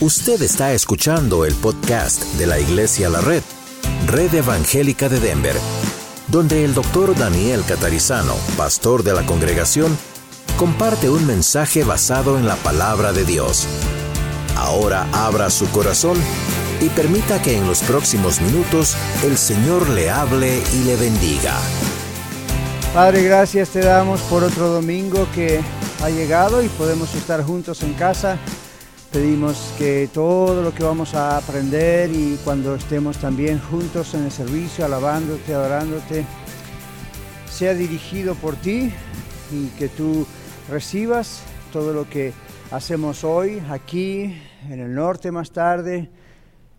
[0.00, 3.44] Usted está escuchando el podcast de la Iglesia La Red,
[4.08, 5.54] Red Evangélica de Denver,
[6.26, 9.96] donde el doctor Daniel Catarizano, pastor de la congregación,
[10.56, 13.68] comparte un mensaje basado en la palabra de Dios.
[14.56, 16.18] Ahora abra su corazón
[16.80, 21.56] y permita que en los próximos minutos el Señor le hable y le bendiga.
[22.92, 25.60] Padre, gracias te damos por otro domingo que
[26.02, 28.40] ha llegado y podemos estar juntos en casa
[29.14, 34.32] Pedimos que todo lo que vamos a aprender y cuando estemos también juntos en el
[34.32, 36.24] servicio, alabándote, adorándote,
[37.48, 38.92] sea dirigido por ti
[39.52, 40.26] y que tú
[40.68, 42.32] recibas todo lo que
[42.72, 44.36] hacemos hoy aquí
[44.68, 46.10] en el norte más tarde.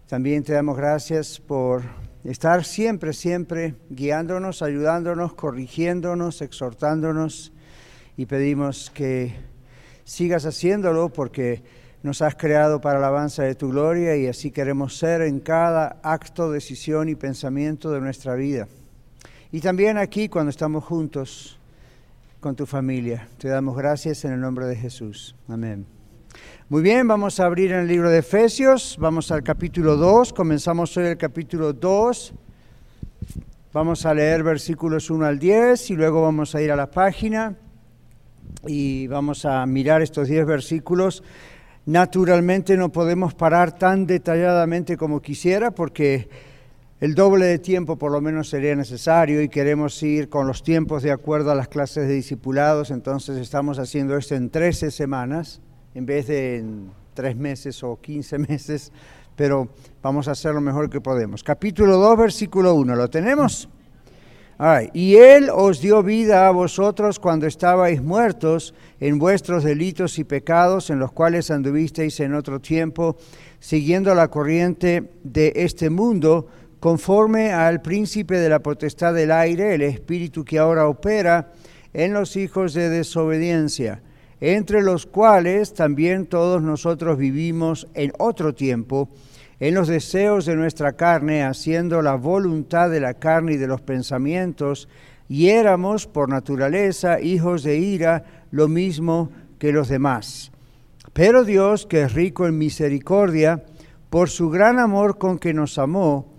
[0.06, 1.84] También te damos gracias por
[2.26, 7.54] estar siempre, siempre guiándonos, ayudándonos, corrigiéndonos, exhortándonos
[8.18, 9.34] y pedimos que
[10.04, 14.96] sigas haciéndolo porque nos has creado para la alabanza de tu gloria y así queremos
[14.96, 18.68] ser en cada acto, decisión y pensamiento de nuestra vida.
[19.52, 21.58] Y también aquí cuando estamos juntos
[22.40, 23.28] con tu familia.
[23.40, 25.36] Te damos gracias en el nombre de Jesús.
[25.50, 25.88] Amén.
[26.70, 31.08] Muy bien, vamos a abrir el libro de Efesios, vamos al capítulo 2, comenzamos hoy
[31.08, 32.34] el capítulo 2.
[33.74, 37.56] Vamos a leer versículos 1 al 10 y luego vamos a ir a la página
[38.68, 41.24] y vamos a mirar estos 10 versículos
[41.86, 46.28] Naturalmente no podemos parar tan detalladamente como quisiera porque
[47.00, 51.04] el doble de tiempo por lo menos sería necesario y queremos ir con los tiempos
[51.04, 55.62] de acuerdo a las clases de discipulados, entonces estamos haciendo esto en 13 semanas
[55.94, 58.92] en vez de en 3 meses o 15 meses,
[59.36, 59.70] pero
[60.02, 61.44] vamos a hacer lo mejor que podemos.
[61.44, 63.70] Capítulo 2, versículo 1, ¿lo tenemos?
[64.94, 70.90] Y Él os dio vida a vosotros cuando estabais muertos en vuestros delitos y pecados,
[70.90, 73.18] en los cuales anduvisteis en otro tiempo,
[73.60, 76.48] siguiendo la corriente de este mundo,
[76.80, 81.52] conforme al príncipe de la potestad del aire, el espíritu que ahora opera
[81.94, 84.02] en los hijos de desobediencia,
[84.40, 89.10] entre los cuales también todos nosotros vivimos en otro tiempo
[89.60, 93.82] en los deseos de nuestra carne, haciendo la voluntad de la carne y de los
[93.82, 94.88] pensamientos,
[95.28, 100.52] y éramos por naturaleza hijos de ira, lo mismo que los demás.
[101.14, 103.64] Pero Dios, que es rico en misericordia,
[104.10, 106.34] por su gran amor con que nos amó,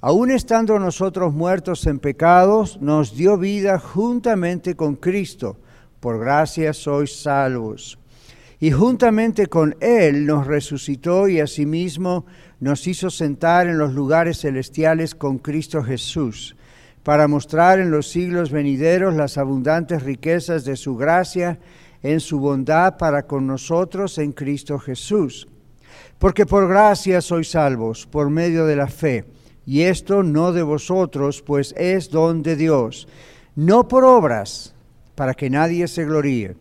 [0.00, 5.56] aun estando nosotros muertos en pecados, nos dio vida juntamente con Cristo.
[6.00, 7.98] Por gracia sois salvos.
[8.60, 12.26] Y juntamente con Él nos resucitó y asimismo
[12.60, 16.56] nos hizo sentar en los lugares celestiales con Cristo Jesús,
[17.02, 21.58] para mostrar en los siglos venideros las abundantes riquezas de su gracia
[22.02, 25.48] en su bondad para con nosotros en Cristo Jesús.
[26.18, 29.24] Porque por gracia sois salvos, por medio de la fe,
[29.64, 33.06] y esto no de vosotros, pues es don de Dios,
[33.54, 34.74] no por obras,
[35.14, 36.56] para que nadie se gloríe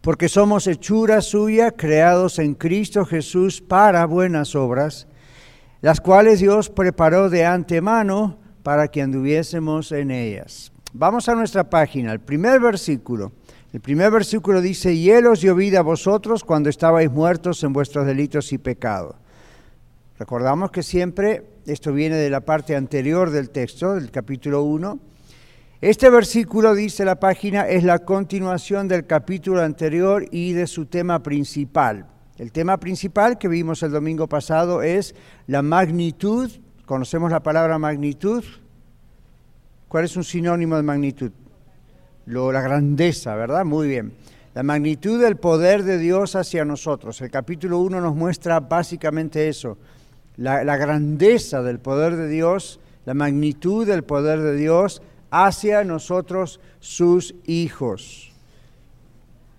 [0.00, 5.06] porque somos hechura suya, creados en Cristo Jesús para buenas obras,
[5.80, 10.72] las cuales Dios preparó de antemano para que anduviésemos en ellas.
[10.92, 13.32] Vamos a nuestra página, el primer versículo.
[13.72, 18.06] El primer versículo dice, y Él dio vida a vosotros cuando estabais muertos en vuestros
[18.06, 19.14] delitos y pecados.
[20.18, 24.98] Recordamos que siempre esto viene de la parte anterior del texto, del capítulo 1,
[25.80, 31.22] este versículo, dice la página, es la continuación del capítulo anterior y de su tema
[31.22, 32.04] principal.
[32.36, 35.14] El tema principal que vimos el domingo pasado es
[35.46, 36.50] la magnitud.
[36.84, 38.42] ¿Conocemos la palabra magnitud?
[39.86, 41.30] ¿Cuál es un sinónimo de magnitud?
[42.26, 43.64] Lo, la grandeza, ¿verdad?
[43.64, 44.14] Muy bien.
[44.54, 47.20] La magnitud del poder de Dios hacia nosotros.
[47.20, 49.78] El capítulo 1 nos muestra básicamente eso.
[50.36, 56.60] La, la grandeza del poder de Dios, la magnitud del poder de Dios hacia nosotros
[56.80, 58.32] sus hijos,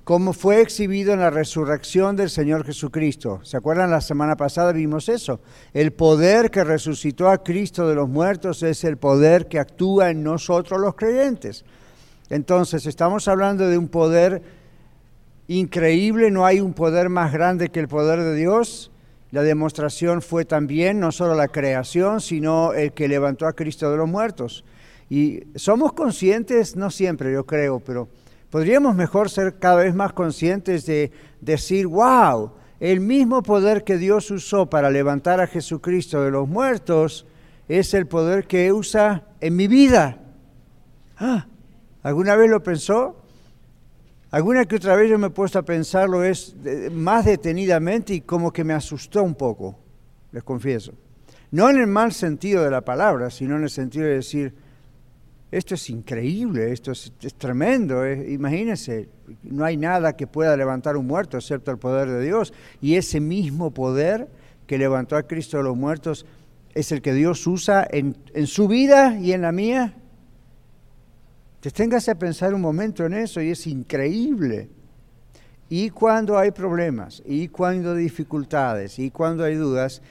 [0.04, 3.42] como fue exhibido en la resurrección del Señor Jesucristo.
[3.44, 3.92] ¿Se acuerdan?
[3.92, 5.40] La semana pasada vimos eso.
[5.74, 10.24] El poder que resucitó a Cristo de los muertos es el poder que actúa en
[10.24, 11.64] nosotros los creyentes.
[12.30, 14.42] Entonces, estamos hablando de un poder
[15.48, 18.92] increíble, no hay un poder más grande que el poder de Dios.
[19.32, 23.98] La demostración fue también no solo la creación, sino el que levantó a Cristo de
[23.98, 24.64] los muertos.
[25.10, 28.08] Y somos conscientes, no siempre yo creo, pero
[28.50, 31.12] podríamos mejor ser cada vez más conscientes de
[31.42, 37.26] decir, wow, el mismo poder que Dios usó para levantar a Jesucristo de los muertos
[37.68, 40.20] es el poder que usa en mi vida.
[41.18, 41.48] Ah,
[42.04, 43.18] ¿Alguna vez lo pensó?
[44.32, 46.56] Alguna que otra vez yo me he puesto a pensarlo es
[46.92, 49.78] más detenidamente y como que me asustó un poco,
[50.32, 50.94] les confieso.
[51.52, 54.54] No en el mal sentido de la palabra, sino en el sentido de decir,
[55.52, 59.10] esto es increíble, esto es, tremendo, imagínense,
[59.42, 62.54] no hay nada que pueda levantar un muerto excepto el poder de Dios.
[62.82, 64.28] Y ese mismo poder
[64.68, 66.26] que levantó a Cristo de los muertos
[66.76, 68.16] es el que Dios usa en,
[68.46, 69.96] su vida y en la mía.
[71.62, 74.70] Te a pensar un momento en eso y es increíble.
[75.68, 80.02] Y cuando hay problemas, y cuando hay dificultades, y cuando hay dudas,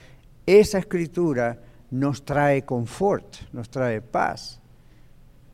[0.46, 1.60] esa escritura
[1.90, 4.57] nos trae confort, nos trae paz.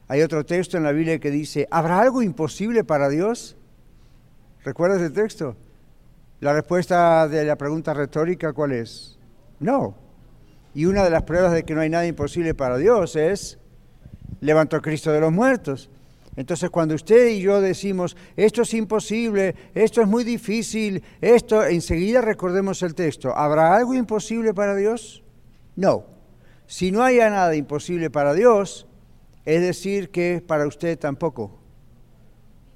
[0.08, 3.56] Hay otro texto en la Biblia que dice, ¿habrá algo imposible para Dios?
[4.64, 5.56] ¿Recuerdas el texto?
[6.40, 9.18] La respuesta de la pregunta retórica, ¿cuál es?
[9.60, 9.94] No.
[10.74, 13.58] Y una de las pruebas de que no hay nada imposible para Dios es,
[14.40, 15.88] levantó Cristo de los muertos.
[16.36, 22.20] Entonces cuando usted y yo decimos, esto es imposible, esto es muy difícil, esto, enseguida
[22.20, 25.22] recordemos el texto, ¿habrá algo imposible para Dios?
[25.76, 26.04] No.
[26.66, 28.86] Si no haya nada imposible para Dios,
[29.44, 31.58] es decir que para usted tampoco.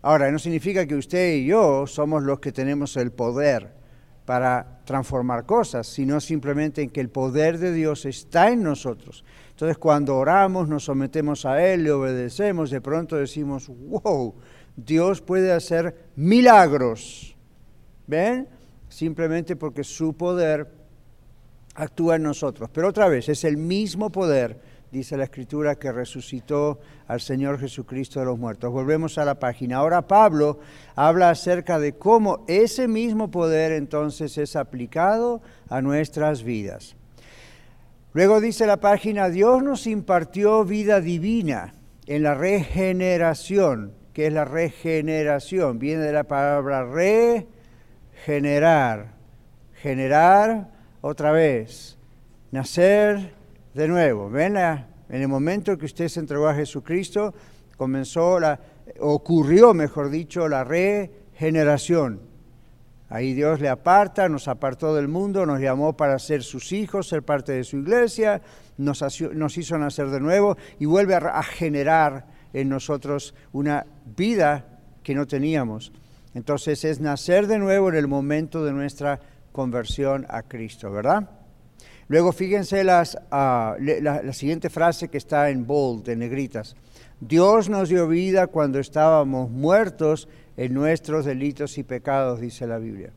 [0.03, 3.79] Ahora, no significa que usted y yo somos los que tenemos el poder
[4.25, 9.25] para transformar cosas, sino simplemente en que el poder de Dios está en nosotros.
[9.50, 14.35] Entonces cuando oramos, nos sometemos a Él, le obedecemos, de pronto decimos, wow,
[14.76, 17.35] Dios puede hacer milagros.
[18.06, 18.49] ¿Ven?
[18.88, 20.69] Simplemente porque su poder
[21.75, 22.71] actúa en nosotros.
[22.73, 28.20] Pero otra vez, es el mismo poder, dice la Escritura, que resucitó al Señor Jesucristo
[28.20, 28.73] de los muertos.
[28.73, 29.76] Volvemos a la página.
[29.79, 30.61] Ahora Pablo
[30.94, 36.96] habla acerca de cómo ese mismo poder entonces es aplicado a nuestras vidas.
[38.14, 41.75] Luego dice la página, Dios nos impartió vida divina
[42.06, 43.93] en la regeneración.
[44.12, 45.79] que es la regeneración?
[45.79, 46.85] Viene de la palabra
[48.25, 49.12] regenerar.
[49.75, 51.96] Generar otra vez.
[52.50, 53.38] Nacer
[53.75, 54.31] de nuevo.
[54.31, 54.56] ¿Ven?
[54.56, 57.35] En el momento que usted se entregó a Jesucristo,
[57.76, 58.61] comenzó la,
[59.00, 62.20] ocurrió, mejor dicho, la regeneración.
[63.11, 67.23] Ahí Dios le aparta, nos apartó del mundo, nos llamó para ser sus hijos, ser
[67.23, 68.43] parte de su iglesia,
[68.76, 69.00] nos,
[69.56, 74.67] hizo nacer de nuevo y vuelve a, generar en nosotros una vida
[75.03, 75.91] que no teníamos.
[76.35, 79.21] Entonces es nacer de nuevo en el momento de nuestra
[79.53, 81.31] conversión a Cristo, ¿verdad?
[82.08, 86.75] Luego fíjense las, ah, la, la siguiente frase que está en bold, en negritas.
[87.20, 93.12] Dios nos dio vida cuando estábamos muertos en nuestros delitos y pecados, dice la Biblia.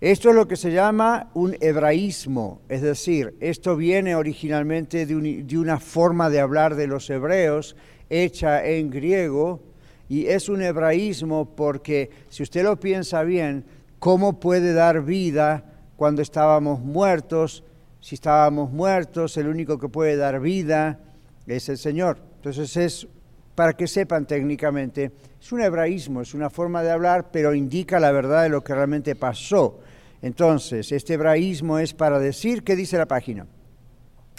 [0.00, 5.80] Esto es lo que se llama un hebraísmo, es decir, esto viene originalmente de, una
[5.80, 7.74] forma de hablar de los hebreos
[8.10, 9.62] hecha en griego
[10.08, 13.64] y es un hebraísmo porque si usted lo piensa bien,
[13.98, 15.64] ¿cómo puede dar vida
[15.96, 17.64] cuando estábamos muertos?
[18.04, 21.00] Si estábamos muertos, el único que puede dar vida
[21.46, 22.18] es el Señor.
[22.36, 23.08] Entonces es
[23.54, 25.10] para que sepan técnicamente,
[25.40, 28.74] es un hebraísmo, es una forma de hablar, pero indica la verdad de lo que
[28.74, 29.80] realmente pasó.
[30.20, 33.46] Entonces, este hebraísmo es para decir, ¿qué dice la página?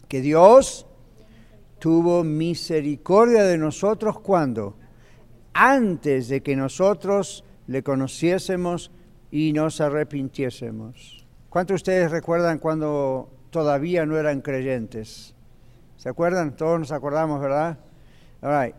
[0.07, 0.85] Que Dios
[1.79, 4.77] tuvo misericordia de nosotros cuando?
[5.55, 8.91] Antes de que nosotros le conociésemos
[9.31, 11.25] y nos arrepintiésemos.
[11.49, 15.33] ¿Cuántos de ustedes recuerdan cuando todavía no eran creyentes?
[15.95, 16.57] ¿Se acuerdan?
[16.57, 17.77] Todos nos acordamos, ¿verdad?
[18.41, 18.75] All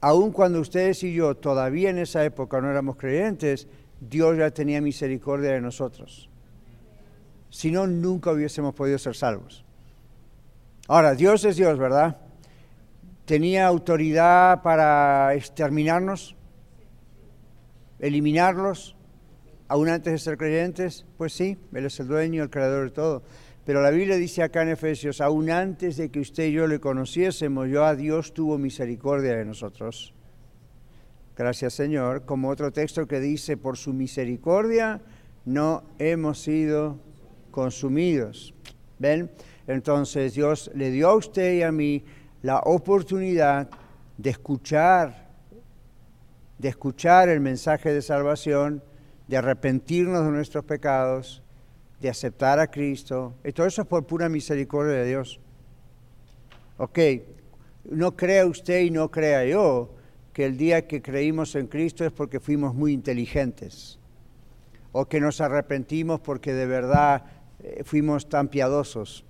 [0.00, 3.66] aun cuando ustedes y yo todavía en esa época no éramos creyentes,
[3.98, 6.30] Dios ya tenía misericordia de nosotros.
[7.50, 9.64] Si no, nunca hubiésemos podido ser salvos.
[10.86, 12.18] Ahora, Dios es Dios, ¿verdad?
[13.24, 16.36] ¿Tenía autoridad para exterminarnos?
[17.98, 18.94] ¿Eliminarlos?
[19.66, 21.04] ¿Aún antes de ser creyentes?
[21.18, 23.22] Pues sí, Él es el dueño, el creador de todo.
[23.64, 26.80] Pero la Biblia dice acá en Efesios, aún antes de que usted y yo le
[26.80, 30.12] conociésemos, yo a Dios tuvo misericordia de nosotros.
[31.36, 32.24] Gracias Señor.
[32.24, 35.00] Como otro texto que dice, por su misericordia
[35.44, 36.98] no hemos sido
[37.52, 38.52] consumidos.
[38.98, 39.30] ¿Ven?
[39.68, 42.04] Entonces Dios le dio a usted y a mí
[42.42, 43.70] la oportunidad
[44.18, 45.30] de escuchar,
[46.58, 48.82] de escuchar el mensaje de salvación,
[49.28, 51.42] de arrepentirnos de nuestros pecados
[52.02, 53.34] de aceptar a Cristo.
[53.44, 55.40] Y todo eso es por pura misericordia de Dios.
[56.76, 56.98] Ok,
[57.84, 59.94] no crea usted y no crea yo
[60.32, 63.98] que el día que creímos en Cristo es porque fuimos muy inteligentes
[64.90, 67.24] o que nos arrepentimos porque de verdad
[67.62, 69.24] eh, fuimos tan piadosos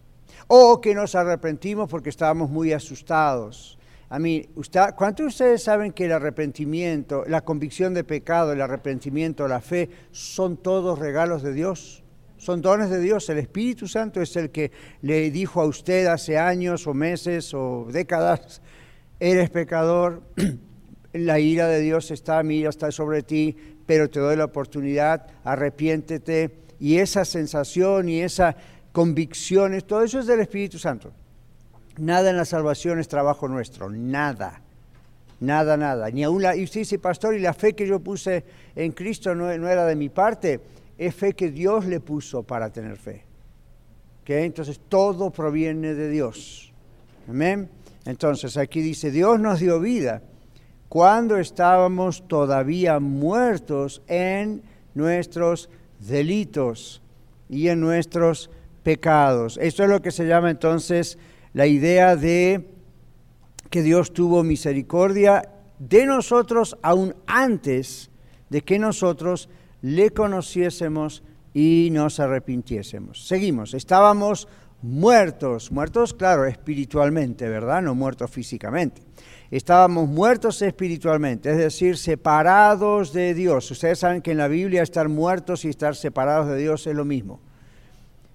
[0.46, 3.78] o que nos arrepentimos porque estábamos muy asustados.
[4.08, 8.62] a mí, usted, ¿cuántos de ustedes saben que el arrepentimiento, la convicción de pecado, el
[8.62, 12.01] arrepentimiento, la fe, son todos regalos de Dios?
[12.42, 13.28] Son dones de Dios.
[13.28, 14.72] El Espíritu Santo es el que
[15.02, 18.60] le dijo a usted hace años o meses o décadas,
[19.20, 20.22] eres pecador,
[21.12, 23.56] la ira de Dios está, mira, está sobre ti,
[23.86, 26.50] pero te doy la oportunidad, arrepiéntete.
[26.80, 28.56] Y esa sensación y esa
[28.90, 31.12] convicción, todo eso es del Espíritu Santo.
[31.98, 34.62] Nada en la salvación es trabajo nuestro, nada.
[35.38, 36.10] Nada, nada.
[36.10, 38.44] Ni aún la, y usted dice, pastor, y la fe que yo puse
[38.74, 40.60] en Cristo no, era de mi parte,
[40.98, 43.24] es fe que Dios le puso para tener fe.
[44.26, 46.72] Entonces todo proviene de Dios.
[47.28, 47.68] Amén.
[48.04, 50.22] Entonces aquí dice, Dios nos dio vida
[50.88, 54.62] cuando estábamos todavía muertos en
[54.94, 57.02] nuestros delitos
[57.48, 58.50] y en nuestros
[58.82, 59.58] pecados.
[59.60, 61.18] Esto es lo que se llama entonces
[61.52, 62.66] la idea de
[63.70, 68.10] que Dios tuvo misericordia de nosotros aún antes
[68.50, 69.48] de que nosotros
[69.82, 71.22] le conociésemos
[71.52, 73.26] y nos arrepintiésemos.
[73.26, 74.48] Seguimos, estábamos
[74.80, 77.82] muertos, muertos claro, espiritualmente, ¿verdad?
[77.82, 79.02] No muertos físicamente.
[79.50, 83.70] Estábamos muertos espiritualmente, es decir, separados de Dios.
[83.70, 87.04] Ustedes saben que en la Biblia estar muertos y estar separados de Dios es lo
[87.04, 87.40] mismo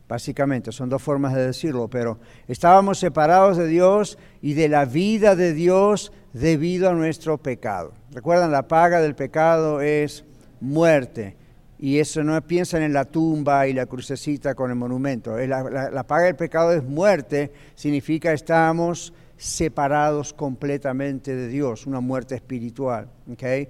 [0.08, 5.36] básicamente, son dos formas de decirlo, pero estábamos separados de Dios y de la vida
[5.36, 7.94] de Dios debido a nuestro pecado.
[8.12, 10.24] Recuerdan, la paga del pecado es
[10.60, 11.36] muerte.
[11.80, 15.38] Y eso no piensan en la tumba y la crucecita con el monumento.
[15.38, 23.08] La, paga del pecado es muerte, significa estamos separados completamente de Dios, una muerte espiritual.
[23.32, 23.70] ¿okay?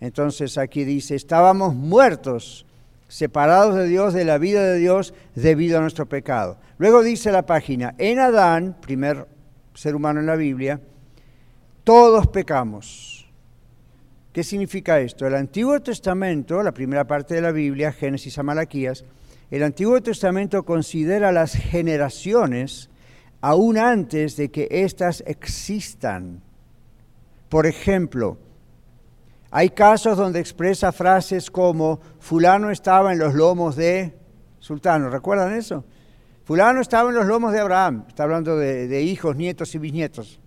[0.00, 2.66] Entonces aquí dice, estábamos muertos
[3.08, 6.58] separados de Dios, de la vida de Dios, debido a nuestro pecado.
[6.78, 9.26] Luego dice la página, en Adán, primer
[9.74, 10.80] ser humano en la Biblia,
[11.84, 13.15] todos pecamos.
[14.36, 15.26] ¿Qué significa esto?
[15.26, 19.02] El Antiguo Testamento, la primera parte de la Biblia, Génesis a Malaquías,
[19.50, 22.90] el Antiguo Testamento considera las generaciones
[23.40, 26.42] aún antes de que éstas existan.
[27.48, 28.36] Por ejemplo,
[29.50, 34.18] hay casos donde expresa frases como fulano estaba en los lomos de
[34.58, 35.82] sultano, ¿recuerdan eso?
[36.44, 40.38] Fulano estaba en los lomos de Abraham, está hablando de, hijos, nietos y bisnietos.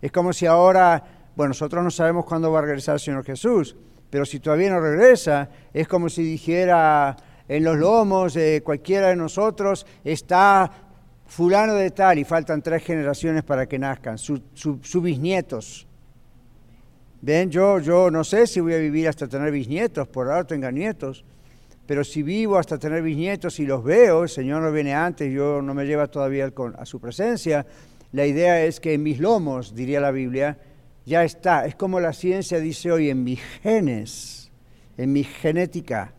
[0.00, 1.04] Es como si ahora,
[1.36, 3.76] bueno, nosotros no sabemos cuándo va a regresar el Señor Jesús,
[4.08, 7.16] pero si todavía no regresa, es como si dijera
[7.46, 10.70] en los lomos de cualquiera de nosotros está
[11.26, 15.86] fulano de tal y faltan tres generaciones para que nazcan, sus bisnietos.
[17.20, 20.70] Ven, yo, yo no sé si voy a vivir hasta tener bisnietos, por ahora tenga
[20.70, 21.24] nietos,
[21.86, 25.60] pero si vivo hasta tener bisnietos y los veo, el Señor no viene antes, yo
[25.60, 27.66] no me lleva todavía a su presencia,
[28.12, 30.58] la idea es que en mis lomos, diría la Biblia,
[31.06, 31.64] ya está.
[31.64, 34.50] Es como la ciencia dice hoy, en mis genes,
[34.98, 36.12] en mi genética,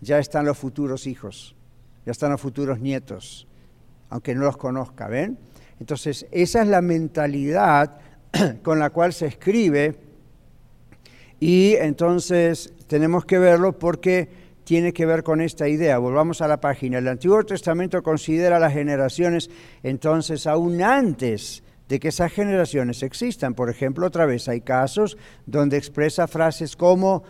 [0.00, 1.56] ya están los futuros hijos,
[2.04, 3.46] ya están los futuros nietos,
[4.10, 5.38] aunque no los conozca, ¿ven?
[5.80, 7.98] Entonces, esa es la mentalidad
[8.62, 9.96] con la cual se escribe
[11.40, 14.28] y entonces tenemos que verlo porque
[14.64, 15.98] tiene que ver con esta idea.
[15.98, 16.98] Volvamos a la página.
[16.98, 19.50] El Antiguo Testamento considera las generaciones
[19.82, 23.54] entonces aún antes de que esas generaciones existan.
[23.54, 27.22] Por ejemplo, otra vez hay casos donde expresa frases como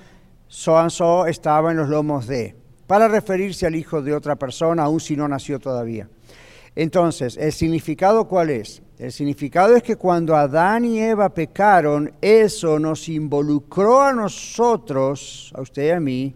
[0.49, 2.55] so and so estaba en los lomos de,
[2.87, 6.09] para referirse al hijo de otra persona, aun si no nació todavía.
[6.77, 8.83] Entonces, ¿el significado cuál es?
[8.99, 15.63] El significado es que cuando Adán y Eva pecaron, eso nos involucró a nosotros, a
[15.63, 16.35] usted y a mí,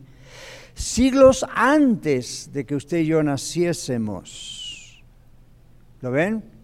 [0.75, 5.03] siglos antes de que usted y yo naciésemos.
[6.01, 6.58] ¿Lo ven?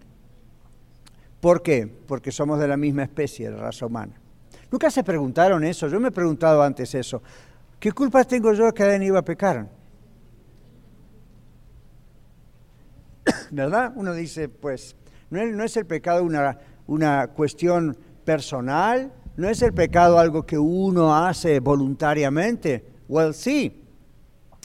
[1.45, 1.87] ¿Por qué?
[1.87, 4.15] Porque somos de la misma especie, de raza humana.
[4.71, 7.23] Nunca se preguntaron eso, yo me he preguntado antes eso.
[7.79, 9.69] ¿Qué culpa tengo yo que Adán y Eva pecaran?
[13.51, 13.93] ¿verdad?
[13.95, 14.97] Uno dice, pues,
[15.29, 21.15] no es, el pecado una, una cuestión personal, no es el pecado algo que uno
[21.15, 22.87] hace voluntariamente.
[23.07, 23.85] Well, sí,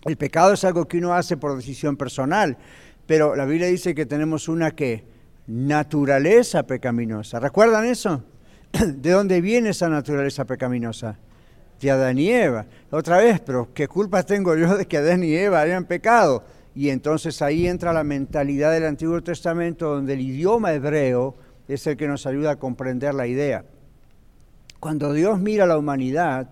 [0.05, 2.57] el pecado es algo que uno hace por decisión personal,
[3.05, 5.18] pero la Biblia dice que tenemos una que
[5.49, 7.39] naturaleza pecaminosa.
[7.39, 8.23] ¿Recuerdan eso?
[8.71, 11.17] ¿De dónde viene esa naturaleza pecaminosa?
[11.81, 12.65] De Adán y Eva.
[12.91, 16.43] Otra vez, pero ¿qué culpa tengo yo de que Adán y Eva hayan pecado?
[16.75, 21.35] Y entonces ahí entra la mentalidad del Antiguo Testamento, donde el idioma hebreo
[21.67, 23.65] es el que nos ayuda a comprender la idea.
[24.79, 26.49] Cuando Dios mira a la humanidad,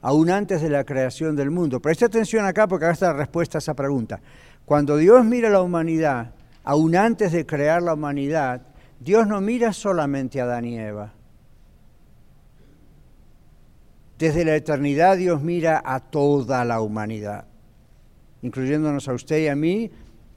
[0.00, 3.58] aún antes de la creación del mundo, preste atención acá porque acá está la respuesta
[3.58, 4.20] a esa pregunta.
[4.64, 6.32] Cuando Dios mira a la humanidad,
[6.64, 8.62] aún antes de crear la humanidad,
[8.98, 11.12] Dios no mira solamente a Adán y Eva.
[14.18, 17.46] Desde la eternidad Dios mira a toda la humanidad,
[18.42, 19.90] incluyéndonos a usted y a mí,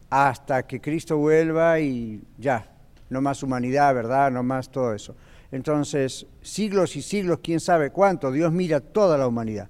[0.09, 2.71] hasta que Cristo vuelva y ya,
[3.09, 4.31] no más humanidad, ¿verdad?
[4.31, 5.15] No más todo eso.
[5.51, 9.67] Entonces, siglos y siglos, quién sabe cuánto, Dios mira a toda la humanidad.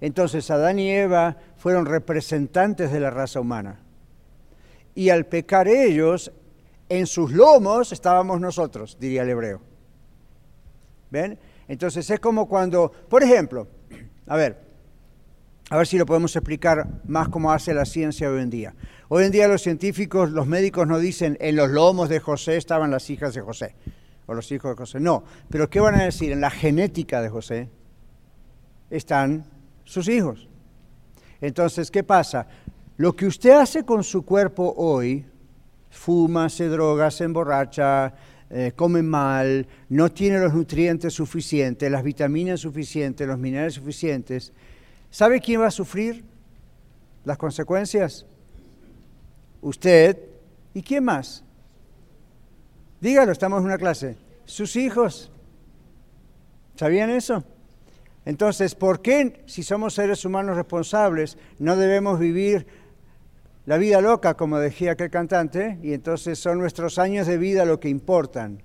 [0.00, 3.80] Entonces, Adán y Eva fueron representantes de la raza humana.
[4.98, 6.32] Y al pecar ellos,
[6.88, 9.60] en sus lomos estábamos nosotros, diría el hebreo.
[11.08, 11.38] ¿Ven?
[11.68, 13.68] Entonces es como cuando, por ejemplo,
[14.26, 14.58] a ver,
[15.70, 18.74] a ver si lo podemos explicar más como hace la ciencia hoy en día.
[19.06, 22.90] Hoy en día los científicos, los médicos no dicen en los lomos de José estaban
[22.90, 23.76] las hijas de José
[24.26, 24.98] o los hijos de José.
[24.98, 26.32] No, pero ¿qué van a decir?
[26.32, 27.70] En la genética de José
[28.90, 29.44] están
[29.84, 30.48] sus hijos.
[31.40, 32.48] Entonces, ¿qué pasa?
[32.98, 35.24] Lo que usted hace con su cuerpo hoy,
[35.88, 38.12] fuma, se droga, se emborracha,
[38.50, 44.52] eh, come mal, no tiene los nutrientes suficientes, las vitaminas suficientes, los minerales suficientes,
[45.10, 46.24] ¿sabe quién va a sufrir
[47.24, 48.26] las consecuencias?
[49.62, 50.18] Usted
[50.74, 51.44] y quién más.
[53.00, 54.16] Dígalo, estamos en una clase.
[54.44, 55.30] Sus hijos.
[56.74, 57.44] ¿Sabían eso?
[58.28, 62.66] Entonces, ¿por qué si somos seres humanos responsables no debemos vivir
[63.68, 67.78] la vida loca, como decía aquel cantante, y entonces son nuestros años de vida lo
[67.78, 68.62] que importan.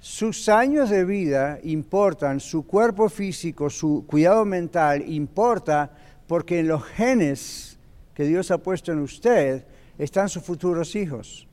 [0.00, 5.92] Sus años de vida importan, su cuerpo físico, su cuidado mental importa
[6.26, 7.78] porque en los genes
[8.14, 9.64] que Dios ha puesto en usted
[9.96, 11.46] están sus futuros hijos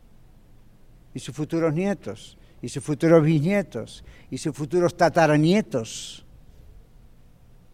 [1.13, 6.25] y sus futuros nietos y sus futuros bisnietos y sus futuros tataranietos.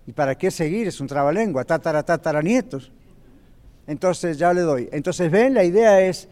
[0.06, 0.90] ¿Y para qué seguir?
[0.90, 2.92] Es un trabalengua, tatara, tataranietos.
[3.88, 4.90] Entonces, ya le doy.
[4.92, 6.28] Entonces, ven, la idea es,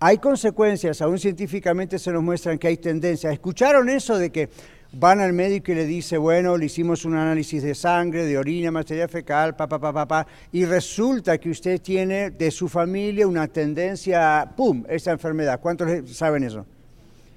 [0.00, 3.32] hay consecuencias, aún científicamente se nos muestran que hay tendencias.
[3.32, 4.48] ¿Escucharon eso de que
[4.92, 8.70] van al médico y le dice, bueno, le hicimos un análisis de sangre, de orina,
[8.70, 14.52] materia fecal, papá, papá, papá, y resulta que usted tiene de su familia una tendencia,
[14.56, 15.60] ¡pum!, esa enfermedad.
[15.60, 16.64] ¿Cuántos saben eso?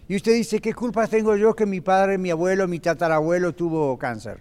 [0.07, 3.97] Y usted dice, ¿qué culpa tengo yo que mi padre, mi abuelo, mi tatarabuelo tuvo
[3.97, 4.39] cáncer?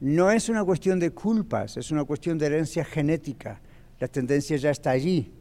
[0.00, 3.60] No es una cuestión de culpas, es una cuestión de herencia genética
[3.98, 5.32] la tendencia ya está allí.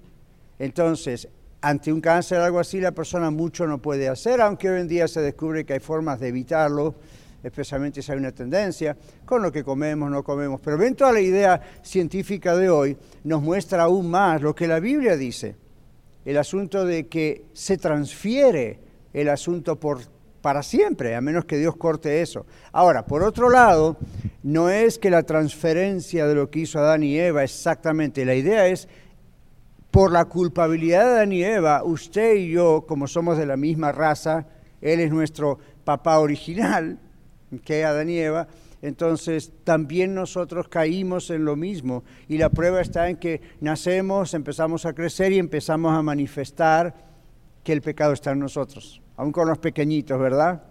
[0.59, 1.27] Entonces,
[1.61, 4.87] ante un cáncer o algo así, la persona mucho no puede hacer, aunque hoy en
[4.87, 6.95] día se descubre que hay formas de evitarlo,
[7.41, 10.59] especialmente si hay una tendencia, con lo que comemos, no comemos.
[10.61, 14.79] Pero ven toda la idea científica de hoy, nos muestra aún más lo que la
[14.79, 15.55] Biblia dice,
[16.25, 18.79] el asunto de que se transfiere
[19.13, 20.01] el asunto por
[20.43, 22.45] para siempre, a menos que Dios corte eso.
[22.73, 23.95] Ahora, por otro lado,
[24.43, 28.67] no es que la transferencia de lo que hizo Adán y Eva exactamente, la idea
[28.67, 28.89] es,
[29.89, 33.93] por la culpabilidad de Adán y Eva, usted y yo, como somos de la misma
[33.93, 34.45] raza,
[34.81, 36.99] Él es nuestro papá original,
[37.63, 38.49] que Adán y Eva,
[38.81, 42.03] entonces también nosotros caímos en lo mismo.
[42.27, 46.93] Y la prueba está en que nacemos, empezamos a crecer y empezamos a manifestar
[47.63, 50.63] que el pecado está en nosotros aún con los pequeñitos, ¿verdad?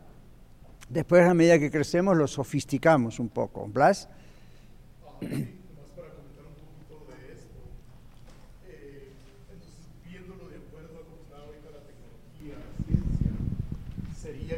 [0.89, 3.67] Después, a medida que crecemos, los sofisticamos un poco.
[3.67, 4.09] ¿Blas?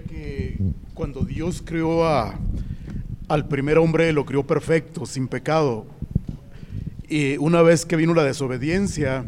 [0.09, 0.59] que
[0.93, 2.39] cuando Dios creó a,
[3.29, 5.87] al primer hombre, lo creó perfecto, sin pecado.
[7.09, 9.25] Y una vez que vino la desobediencia,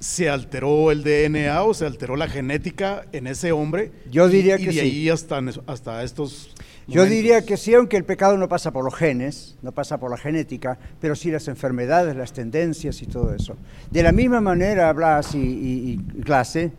[0.00, 3.92] se alteró el DNA o se alteró la genética en ese hombre.
[4.10, 4.80] Yo diría y, que y de sí.
[4.80, 6.50] ahí hasta, hasta estos.
[6.88, 10.10] Yo diría que sí, aunque el pecado no pasa por los genes, no pasa por
[10.10, 13.56] la genética, pero sí las enfermedades, las tendencias y todo eso.
[13.92, 16.72] De la misma manera, Blas y, y- y clase,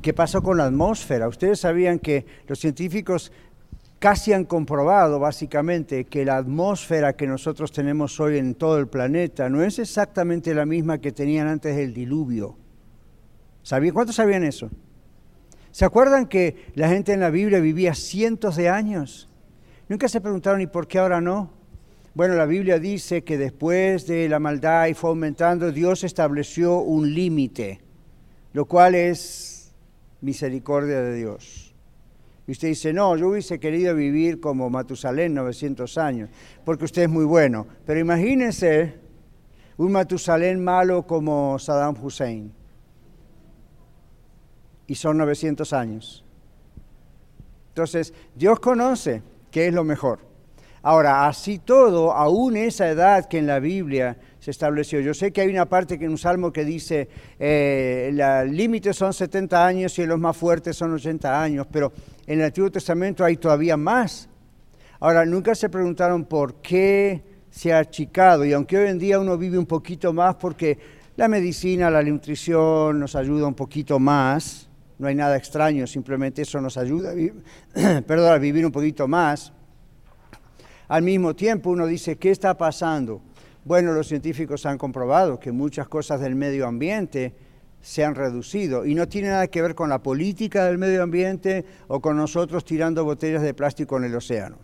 [0.00, 1.26] ¿qué pasó con la atmósfera?
[1.26, 3.32] Ustedes sabían que los científicos
[3.98, 9.48] casi han comprobado básicamente que la atmósfera que nosotros tenemos hoy en todo el planeta
[9.48, 12.56] no es exactamente la misma que tenían antes del diluvio.
[13.62, 13.94] ¿Sabían?
[13.94, 14.70] ¿Cuántos sabían eso?
[15.72, 19.28] ¿Se acuerdan que la gente en la Biblia vivía cientos de años?
[19.88, 21.52] Nunca se preguntaron, ¿y por qué ahora no?
[22.14, 27.14] Bueno, la Biblia dice que después de la maldad y fue aumentando, Dios estableció un
[27.14, 27.80] límite,
[28.52, 29.72] lo cual es
[30.20, 31.67] misericordia de Dios.
[32.48, 36.30] Y usted dice, no, yo hubiese querido vivir como Matusalén 900 años,
[36.64, 37.66] porque usted es muy bueno.
[37.84, 38.94] Pero imagínense
[39.76, 42.50] un Matusalén malo como Saddam Hussein.
[44.86, 46.24] Y son 900 años.
[47.68, 50.20] Entonces, Dios conoce qué es lo mejor.
[50.80, 55.00] Ahora, así todo, aún esa edad que en la Biblia se estableció.
[55.00, 58.94] Yo sé que hay una parte que en un salmo que dice, eh, el límite
[58.94, 61.92] son 70 años y los más fuertes son 80 años, pero
[62.28, 64.28] en el Antiguo Testamento hay todavía más.
[65.00, 69.38] Ahora, nunca se preguntaron por qué se ha achicado y aunque hoy en día uno
[69.38, 70.78] vive un poquito más porque
[71.16, 76.60] la medicina, la nutrición nos ayuda un poquito más, no hay nada extraño, simplemente eso
[76.60, 79.50] nos ayuda a, vivir un poquito más.
[80.86, 83.22] Al mismo tiempo uno dice, ¿qué está pasando?
[83.64, 87.32] Bueno, los científicos han comprobado que muchas cosas del medio ambiente
[87.80, 91.64] se han reducido y no tiene nada que ver con la política del medio ambiente
[91.86, 94.58] o con nosotros tirando botellas de plástico en el océano.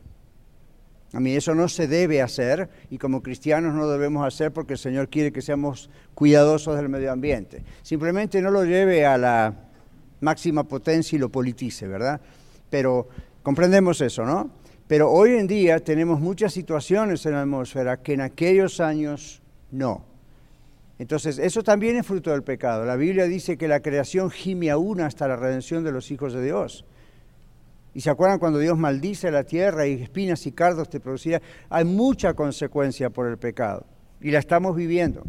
[1.13, 4.81] A mí eso no se debe hacer y como cristianos no debemos hacer porque el
[4.81, 7.63] Señor quiere que seamos cuidadosos del medio ambiente.
[7.83, 9.55] Simplemente no lo lleve a la
[10.21, 12.21] máxima potencia y lo politice, ¿verdad?
[12.69, 13.09] Pero
[13.45, 14.51] comprendemos eso, ¿no?
[14.89, 20.14] Pero hoy en día tenemos muchas situaciones en la atmósfera que en aquellos años no.
[20.99, 22.85] Entonces, eso también es fruto del pecado.
[22.85, 26.45] La Biblia dice que la creación gime aún hasta la redención de los hijos de
[26.45, 26.85] Dios.
[27.95, 31.41] Y se acuerdan cuando Dios maldice la tierra y espinas y cardos te producirá.
[31.69, 33.87] Hay mucha consecuencia por el pecado
[34.21, 35.25] y la estamos viviendo.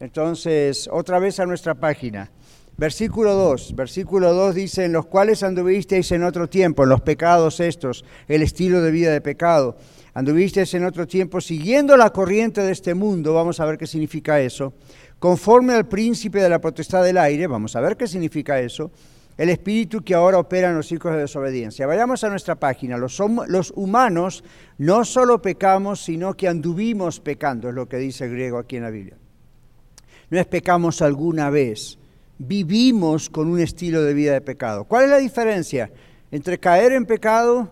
[0.00, 2.30] Entonces, otra vez a nuestra página.
[2.78, 7.58] Versículo 2, versículo 2 dice, en los cuales anduvisteis en otro tiempo, en los pecados
[7.60, 9.78] estos, el estilo de vida de pecado.
[10.16, 14.40] Anduvisteis en otro tiempo siguiendo la corriente de este mundo, vamos a ver qué significa
[14.40, 14.72] eso,
[15.18, 18.90] conforme al príncipe de la potestad del aire, vamos a ver qué significa eso,
[19.36, 21.86] el espíritu que ahora opera en los hijos de desobediencia.
[21.86, 22.96] Vayamos a nuestra página.
[22.96, 24.42] Los, los, humanos
[24.78, 28.84] no solo pecamos, sino que anduvimos pecando, es lo que dice el griego aquí en
[28.84, 29.18] la Biblia.
[30.30, 31.98] No es pecamos alguna vez,
[32.38, 34.84] vivimos con un estilo de vida de pecado.
[34.84, 35.90] ¿Cuál es la diferencia
[36.30, 37.70] entre caer en pecado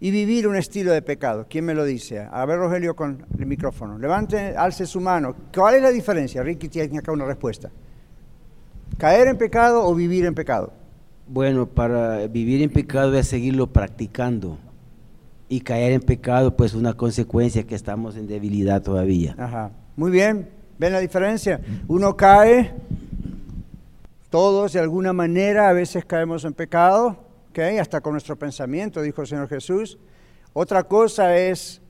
[0.00, 1.46] y vivir un estilo de pecado?
[1.48, 2.20] ¿Quién me lo dice?
[2.30, 3.98] A ver, Rogelio, con el micrófono.
[3.98, 5.34] Levante, alce su mano.
[5.54, 6.42] ¿Cuál es la diferencia?
[6.42, 7.70] Ricky tiene acá una respuesta.
[8.96, 10.72] ¿Caer en pecado o vivir en pecado?
[11.26, 14.58] Bueno, para vivir en pecado es seguirlo practicando.
[15.48, 19.34] Y caer en pecado, pues una consecuencia que estamos en debilidad todavía.
[19.38, 19.70] Ajá.
[19.96, 20.48] Muy bien.
[20.78, 21.60] ¿Ven la diferencia?
[21.88, 22.72] Uno cae
[24.30, 27.16] todos de alguna manera a veces caemos en pecado,
[27.58, 27.78] ¿okay?
[27.78, 29.98] hasta con nuestro pensamiento, dijo el Señor Jesús.
[30.52, 31.80] Otra cosa es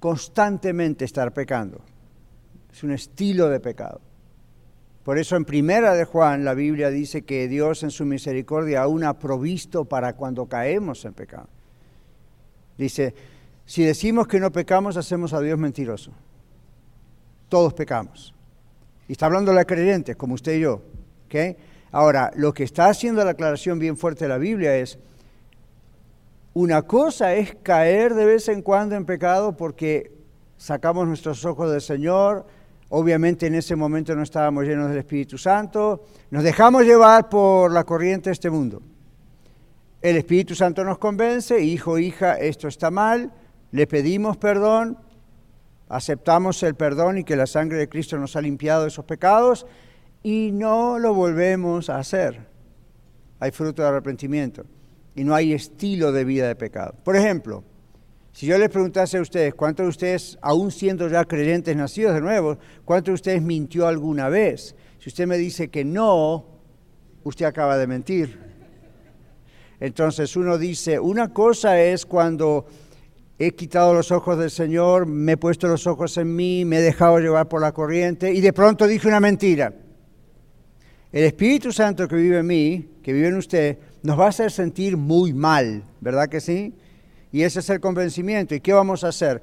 [0.00, 1.80] constantemente estar pecando.
[2.72, 4.00] Es un estilo de pecado.
[5.04, 9.04] Por eso en primera de Juan la Biblia dice que Dios en su misericordia aún
[9.04, 11.48] ha provisto para cuando caemos en pecado.
[12.76, 13.14] Dice,
[13.64, 16.12] si decimos que no pecamos, hacemos a Dios mentiroso.
[17.48, 18.34] Todos pecamos.
[19.08, 20.82] Y está hablando la creyente, como usted y yo.
[21.90, 24.98] Ahora, lo que está haciendo la aclaración bien fuerte de la Biblia es,
[26.54, 30.12] una cosa es caer de vez en cuando en pecado porque
[30.56, 32.46] sacamos nuestros ojos del Señor,
[32.90, 37.84] obviamente en ese momento no estábamos llenos del Espíritu Santo, nos dejamos llevar por la
[37.84, 38.82] corriente de este mundo.
[40.02, 43.32] El Espíritu Santo nos convence, hijo, hija, esto está mal,
[43.70, 44.98] le pedimos perdón,
[45.88, 49.66] aceptamos el perdón y que la sangre de Cristo nos ha limpiado de esos pecados
[50.28, 52.46] y no lo volvemos a hacer.
[53.40, 54.66] Hay fruto de arrepentimiento
[55.14, 56.94] y no hay estilo de vida de pecado.
[57.02, 57.64] Por ejemplo,
[58.32, 62.20] si yo les preguntase a ustedes, ¿cuántos de ustedes, aún siendo ya creyentes nacidos de
[62.20, 64.76] nuevo, cuántos de ustedes mintió alguna vez?
[64.98, 66.44] Si usted me dice que no,
[67.24, 68.38] usted acaba de mentir.
[69.80, 72.66] Entonces uno dice, una cosa es cuando
[73.38, 76.82] he quitado los ojos del Señor, me he puesto los ojos en mí, me he
[76.82, 79.72] dejado llevar por la corriente y de pronto dije una mentira.
[81.10, 84.50] El Espíritu Santo que vive en mí, que vive en usted, nos va a hacer
[84.50, 86.74] sentir muy mal, ¿verdad que sí?
[87.32, 88.54] Y ese es el convencimiento.
[88.54, 89.42] ¿Y qué vamos a hacer?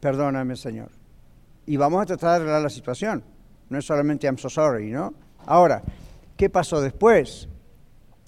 [0.00, 0.90] Perdóname, Señor.
[1.66, 3.22] Y vamos a tratar de arreglar la situación.
[3.68, 5.14] No es solamente I'm so sorry, ¿no?
[5.46, 5.82] Ahora,
[6.36, 7.48] ¿qué pasó después?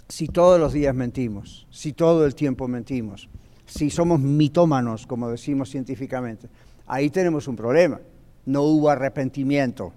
[0.08, 3.28] Si todos los días mentimos, si todo el tiempo mentimos,
[3.66, 6.48] si somos mitómanos, como decimos científicamente,
[6.86, 8.00] ahí tenemos un problema.
[8.44, 9.92] No hubo arrepentimiento.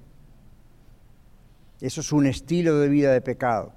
[1.81, 3.73] Eso es un estilo de vida de pecado.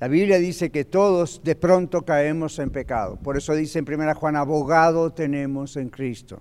[0.00, 3.16] La Biblia dice que todos de pronto caemos en pecado.
[3.16, 6.40] Por eso dice en 1 Juan, abogado tenemos en Cristo.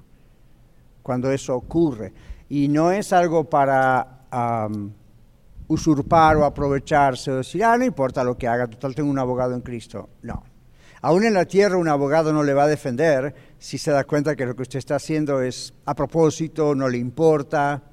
[1.01, 2.13] Cuando eso ocurre.
[2.49, 4.25] Y no es algo para
[5.67, 9.53] usurpar o aprovecharse o decir, ah, no importa lo que haga, total tengo un abogado
[9.53, 10.09] en Cristo.
[10.21, 10.43] No.
[11.01, 14.35] Aún en la tierra un abogado no le va a defender si se da cuenta
[14.35, 17.83] que lo que usted está haciendo es a propósito, no le importa.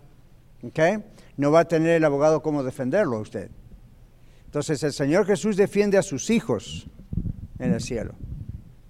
[0.62, 0.98] ¿Okay?
[1.40, 3.50] No va a tener el abogado cómo defenderlo a usted.
[4.44, 6.86] Entonces el Señor Jesús defiende a sus hijos
[7.58, 8.14] en el cielo.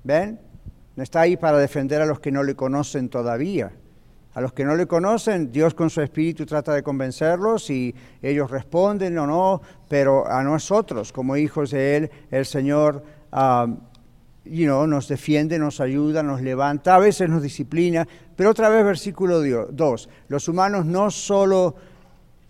[0.02, 0.40] ¿Ven?
[0.96, 3.70] No está ahí para defender a los que no le conocen todavía.
[4.34, 8.50] A los que no le conocen, Dios con su espíritu trata de convencerlos y ellos
[8.50, 15.56] responden o no, pero a nosotros como hijos de Él, el Señor know, nos defiende,
[15.56, 20.86] nos ayuda, nos levanta, a veces nos disciplina, pero otra vez versículo 2, los humanos
[20.86, 21.76] no solo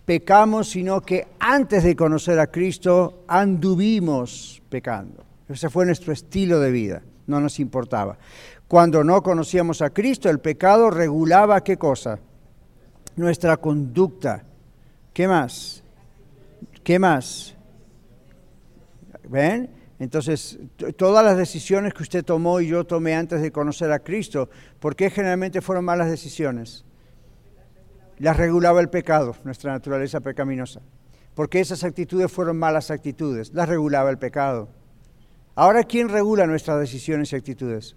[0.05, 5.23] pecamos, sino que antes de conocer a Cristo anduvimos pecando.
[5.47, 8.17] Ese fue nuestro estilo de vida, no nos importaba.
[8.67, 12.19] Cuando no conocíamos a Cristo, el pecado regulaba qué cosa?
[13.17, 14.45] Nuestra conducta.
[15.13, 15.83] ¿Qué más?
[16.83, 17.55] ¿Qué más?
[19.27, 19.69] ¿Ven?
[19.99, 20.57] Entonces,
[20.97, 24.95] todas las decisiones que usted tomó y yo tomé antes de conocer a Cristo, ¿por
[24.95, 26.85] qué generalmente fueron malas decisiones?
[28.21, 30.79] Las regulaba el pecado, nuestra naturaleza pecaminosa.
[31.33, 33.51] ¿Por qué esas actitudes fueron malas actitudes?
[33.51, 34.69] Las regulaba el pecado.
[35.55, 37.95] Ahora, ¿quién regula nuestras decisiones y actitudes?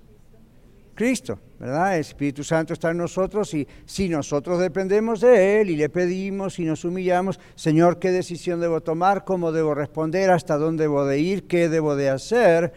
[0.94, 1.96] Cristo, ¿verdad?
[1.96, 6.58] El Espíritu Santo está en nosotros y si nosotros dependemos de Él y le pedimos
[6.58, 9.24] y nos humillamos, Señor, ¿qué decisión debo tomar?
[9.26, 10.30] ¿Cómo debo responder?
[10.30, 11.46] ¿Hasta dónde debo de ir?
[11.46, 12.72] ¿Qué debo de hacer?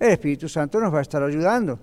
[0.00, 1.78] El Espíritu Santo nos va a estar ayudando.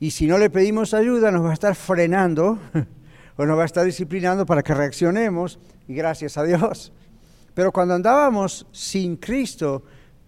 [0.00, 2.58] Y si no le pedimos ayuda, nos va a estar frenando
[3.40, 6.92] o nos va a estar disciplinando para que reaccionemos y gracias a Dios.
[7.54, 9.82] Pero cuando andábamos sin Cristo,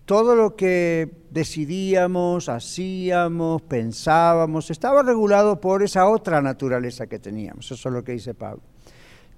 [0.06, 7.70] todo lo que decidíamos, hacíamos, pensábamos, estaba regulado por esa otra naturaleza que teníamos.
[7.70, 8.62] Eso es lo que dice Pablo.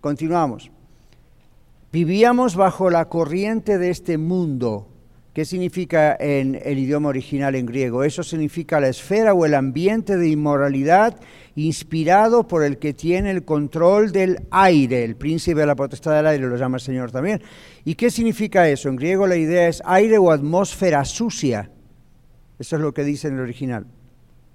[0.01, 0.71] Continuamos.
[1.91, 4.87] Vivíamos bajo la corriente de este mundo.
[5.33, 8.05] ¿Qué significa en el idioma original en griego?
[8.05, 11.19] Eso significa la esfera o el ambiente de inmoralidad
[11.57, 16.27] inspirado por el que tiene el control del aire, el príncipe de la potestad del
[16.27, 17.43] aire lo llama el Señor también.
[17.85, 18.89] ¿Y qué significa eso?
[18.89, 21.71] En griego la idea es aire o atmósfera sucia.
[22.59, 23.87] Eso es lo que dice en el original.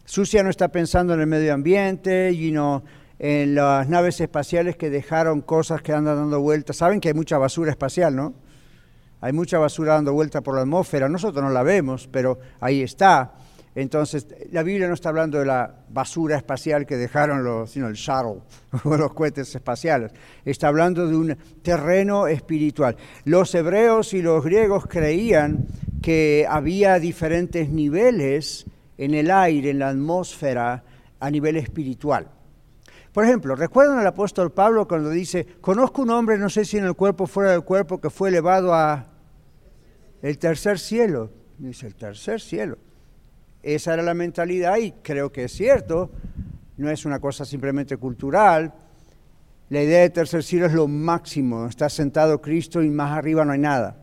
[0.05, 2.83] Sucia no está pensando en el medio ambiente, sino
[3.19, 6.77] en las naves espaciales que dejaron cosas que andan dando vueltas.
[6.77, 8.33] Saben que hay mucha basura espacial, ¿no?
[9.21, 11.09] Hay mucha basura dando vuelta por la atmósfera.
[11.09, 13.33] Nosotros no la vemos, pero ahí está.
[13.79, 17.93] Entonces, la Biblia no está hablando de la basura espacial que dejaron los, sino el
[17.93, 18.41] shuttle
[18.83, 20.11] o los cohetes espaciales.
[20.43, 22.97] Está hablando de un terreno espiritual.
[23.23, 25.65] Los hebreos y los griegos creían
[26.01, 28.65] que había diferentes niveles
[28.97, 30.83] en el aire, en la atmósfera,
[31.17, 32.27] a nivel espiritual.
[33.13, 36.83] Por ejemplo, ¿recuerdan al apóstol Pablo cuando dice, conozco un hombre, no sé si en
[36.83, 39.07] el cuerpo o fuera del cuerpo, que fue elevado a
[40.21, 41.31] el tercer cielo?
[41.57, 42.77] Dice, el tercer cielo.
[43.61, 46.11] Esa era la mentalidad y creo que es cierto,
[46.77, 48.73] no es una cosa simplemente cultural.
[49.69, 53.51] La idea de tercer cielo es lo máximo, está sentado Cristo y más arriba no
[53.51, 53.97] hay nada.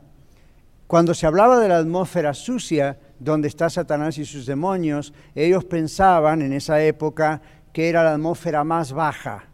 [0.87, 6.42] Cuando se hablaba de la atmósfera sucia, donde está Satanás y sus demonios, ellos pensaban
[6.42, 7.40] en esa época
[7.73, 9.45] que era la atmósfera más baja.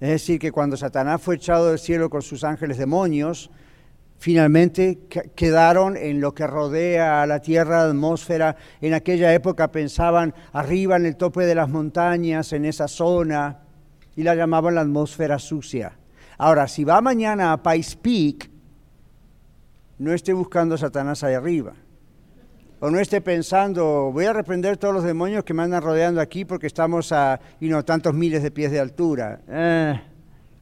[0.00, 3.50] Es decir, que cuando Satanás fue echado del cielo con sus ángeles demonios,
[4.18, 4.98] finalmente
[5.34, 8.56] quedaron en lo que rodea a la Tierra, la atmósfera.
[8.80, 13.60] En aquella época pensaban arriba en el tope de las montañas, en esa zona,
[14.16, 15.92] y la llamaban la atmósfera sucia.
[16.36, 18.50] Ahora, si va mañana a Pais Peak,
[19.98, 21.74] no esté buscando a Satanás ahí arriba.
[22.80, 26.44] O no esté pensando, voy a reprender todos los demonios que me andan rodeando aquí
[26.44, 27.40] porque estamos a
[27.84, 29.40] tantos miles de pies de altura.
[29.48, 30.00] Eh,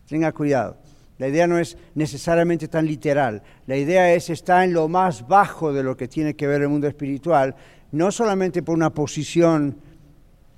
[0.09, 0.79] tenga cuidado.
[1.19, 3.43] La idea no es necesariamente tan literal.
[3.67, 6.69] La idea es estar en lo más bajo de lo que tiene que ver el
[6.69, 7.55] mundo espiritual,
[7.93, 9.79] no solamente por una posición,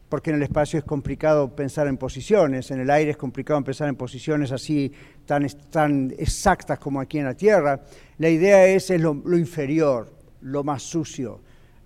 [0.08, 3.88] porque en el espacio es complicado pensar en posiciones, en el aire es complicado pensar
[3.88, 4.90] en posiciones así
[5.26, 7.80] tan, tan exactas como aquí en la tierra.
[8.16, 11.40] La idea es, lo, lo inferior, lo más sucio,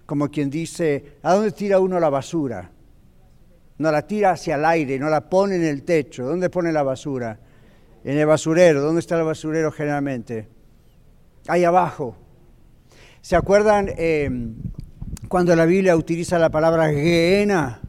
[0.07, 2.71] como quien dice, ¿a dónde tira uno la basura?
[3.79, 6.25] No la tira hacia el aire, no la pone en el techo.
[6.25, 7.39] ¿Dónde pone la basura?
[8.05, 8.81] En el basurero.
[8.81, 10.49] ¿Dónde está el basurero generalmente?
[11.49, 12.17] Ahí abajo.
[13.21, 14.55] ¿Se acuerdan em,
[15.29, 17.81] cuando la Biblia utiliza la palabra Gehenna?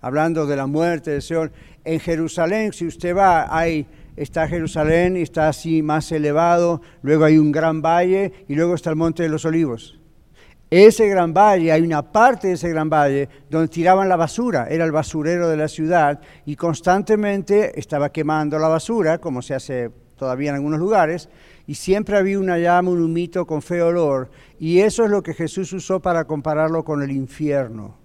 [0.00, 1.52] Hablando de la muerte del Señor.
[1.84, 7.52] En Jerusalén, si usted va, ahí está Jerusalén está así más elevado, luego hay un
[7.52, 9.95] gran valle y luego está el Monte de los Olivos.
[10.68, 14.84] Ese gran valle, hay una parte de ese gran valle donde tiraban la basura, era
[14.84, 20.50] el basurero de la ciudad y constantemente estaba quemando la basura, como se hace todavía
[20.50, 21.28] en algunos lugares,
[21.68, 25.34] y siempre había una llama, un humito con feo olor, y eso es lo que
[25.34, 27.98] Jesús usó para compararlo con el infierno.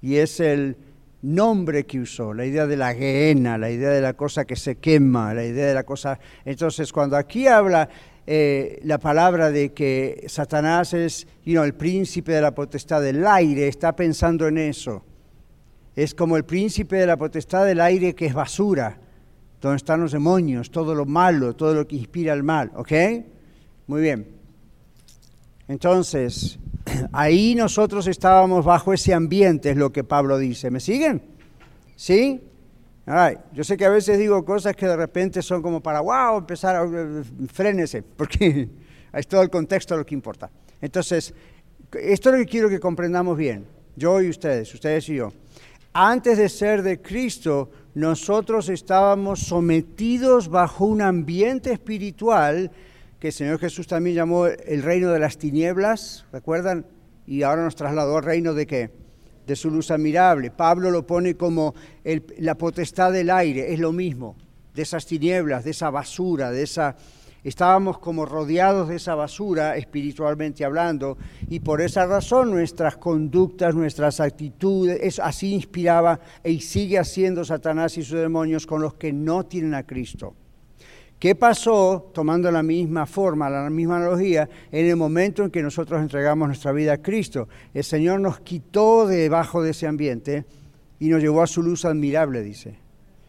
[0.00, 0.76] Y es el
[1.22, 4.76] nombre que usó, la idea de la gehenna, la idea de la cosa que se
[4.76, 6.18] quema, la idea de la cosa...
[6.44, 7.88] Entonces, cuando aquí habla
[8.26, 13.94] eh, la palabra de que Satanás es el príncipe de la potestad del aire, está
[13.94, 15.04] pensando en eso.
[15.94, 18.98] Es como el príncipe de la potestad del aire que es basura,
[19.60, 22.92] donde están los demonios, todo lo malo, todo lo que inspira el mal, ¿ok?
[23.86, 24.26] Muy bien.
[25.68, 26.58] Entonces,
[27.12, 30.70] Ahí nosotros estábamos bajo ese ambiente, es lo que Pablo dice.
[30.70, 31.22] ¿Me siguen?
[31.96, 32.40] ¿Sí?
[33.52, 36.74] Yo sé que a veces digo cosas que de repente son como para, wow, empezar
[36.74, 36.88] a...
[37.52, 38.68] Frénese, porque
[39.12, 40.50] es todo el contexto lo que importa.
[40.80, 41.32] Entonces,
[41.92, 43.64] esto es lo que quiero que comprendamos bien,
[43.94, 45.32] yo y ustedes, ustedes y yo.
[45.92, 52.70] Antes de ser de Cristo, nosotros estábamos sometidos bajo un ambiente espiritual
[53.20, 56.84] que el Señor Jesús también llamó el reino de las tinieblas, ¿recuerdan?
[57.26, 59.05] Y ahora nos trasladó al reino de qué?
[59.46, 60.50] De su luz admirable.
[60.50, 61.74] Pablo lo pone como
[62.38, 64.36] la potestad del aire, es lo mismo,
[64.74, 66.96] de esas tinieblas, de esa basura, de esa
[67.46, 71.16] estábamos como rodeados de esa basura espiritualmente hablando
[71.48, 78.02] y por esa razón nuestras conductas, nuestras actitudes, así inspiraba y sigue haciendo Satanás y
[78.02, 80.34] sus demonios con los que no tienen a Cristo.
[81.18, 86.00] ¿Qué pasó, tomando la misma forma, la misma analogía, en el momento en que nosotros
[86.00, 87.48] entregamos nuestra vida a Cristo?
[87.72, 90.44] El Señor nos quitó debajo de ese ambiente
[90.98, 92.78] y nos llevó a su luz admirable, dice.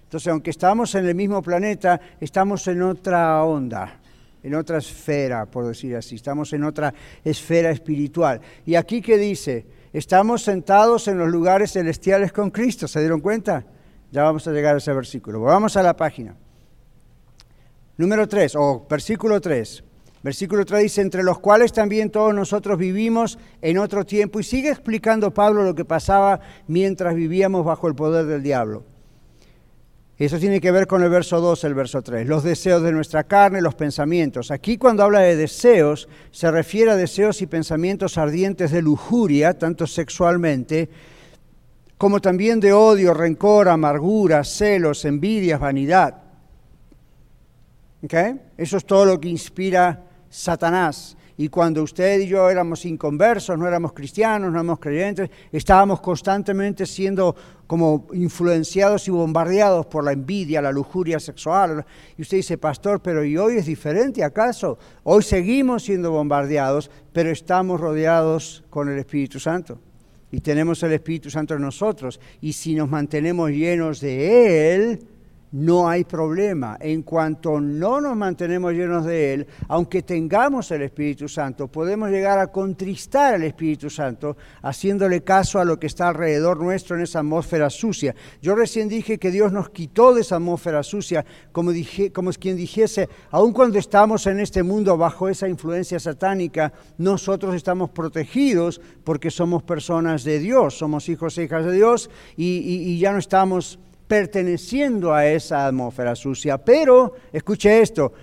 [0.03, 4.01] Entonces, aunque estamos en el mismo planeta, estamos en otra onda
[4.47, 8.39] en otra esfera, por decir así, estamos en otra esfera espiritual.
[8.65, 13.65] Y aquí que dice, estamos sentados en los lugares celestiales con Cristo, ¿se dieron cuenta?
[14.11, 15.41] Ya vamos a llegar a ese versículo.
[15.41, 16.35] Vamos a la página.
[17.97, 19.83] Número 3, o versículo 3.
[20.23, 24.39] Versículo 3 dice, entre los cuales también todos nosotros vivimos en otro tiempo.
[24.39, 28.83] Y sigue explicando Pablo lo que pasaba mientras vivíamos bajo el poder del diablo.
[30.17, 33.25] Eso tiene que ver con el verso 2, el verso 3, los deseos de nuestra
[33.25, 34.49] carne, los pensamientos.
[34.49, 39.85] Aquí cuando habla de deseos, se refiere a deseos y pensamientos ardientes de lujuria, tanto
[39.85, 40.89] sexualmente,
[41.99, 46.26] como también de odio, rencor, amargura, celos, envidias, vanidad.
[48.03, 48.39] ¿Okay?
[48.57, 51.17] Eso es todo lo que inspira Satanás.
[51.39, 56.87] Y cuando usted y yo éramos inconversos, no éramos cristianos, no éramos creyentes, estábamos constantemente
[56.87, 57.35] siendo
[57.67, 61.85] como influenciados y bombardeados por la envidia, la lujuria sexual.
[62.17, 64.79] Y usted dice, pastor, pero ¿y hoy es diferente acaso?
[65.03, 69.79] Hoy seguimos siendo bombardeados, pero estamos rodeados con el Espíritu Santo.
[70.31, 72.19] Y tenemos el Espíritu Santo en nosotros.
[72.41, 75.07] Y si nos mantenemos llenos de Él,
[75.51, 76.77] no hay problema.
[76.79, 82.39] En cuanto no nos mantenemos llenos de Él, aunque tengamos el Espíritu Santo, podemos llegar
[82.39, 87.19] a contristar al Espíritu Santo haciéndole caso a lo que está alrededor nuestro en esa
[87.19, 88.15] atmósfera sucia.
[88.41, 92.57] Yo recién dije que Dios nos quitó de esa atmósfera sucia, como, dije, como quien
[92.57, 99.31] dijese, aun cuando estamos en este mundo bajo esa influencia satánica, nosotros estamos protegidos porque
[99.31, 103.79] somos personas de Dios, somos hijos e hijas de Dios y, y ya no estamos
[104.07, 106.57] perteneciendo a esa atmósfera sucia.
[106.57, 108.13] Pero, escuche esto,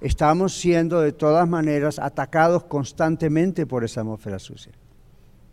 [0.00, 4.72] estamos siendo de todas maneras atacados constantemente por esa atmósfera sucia.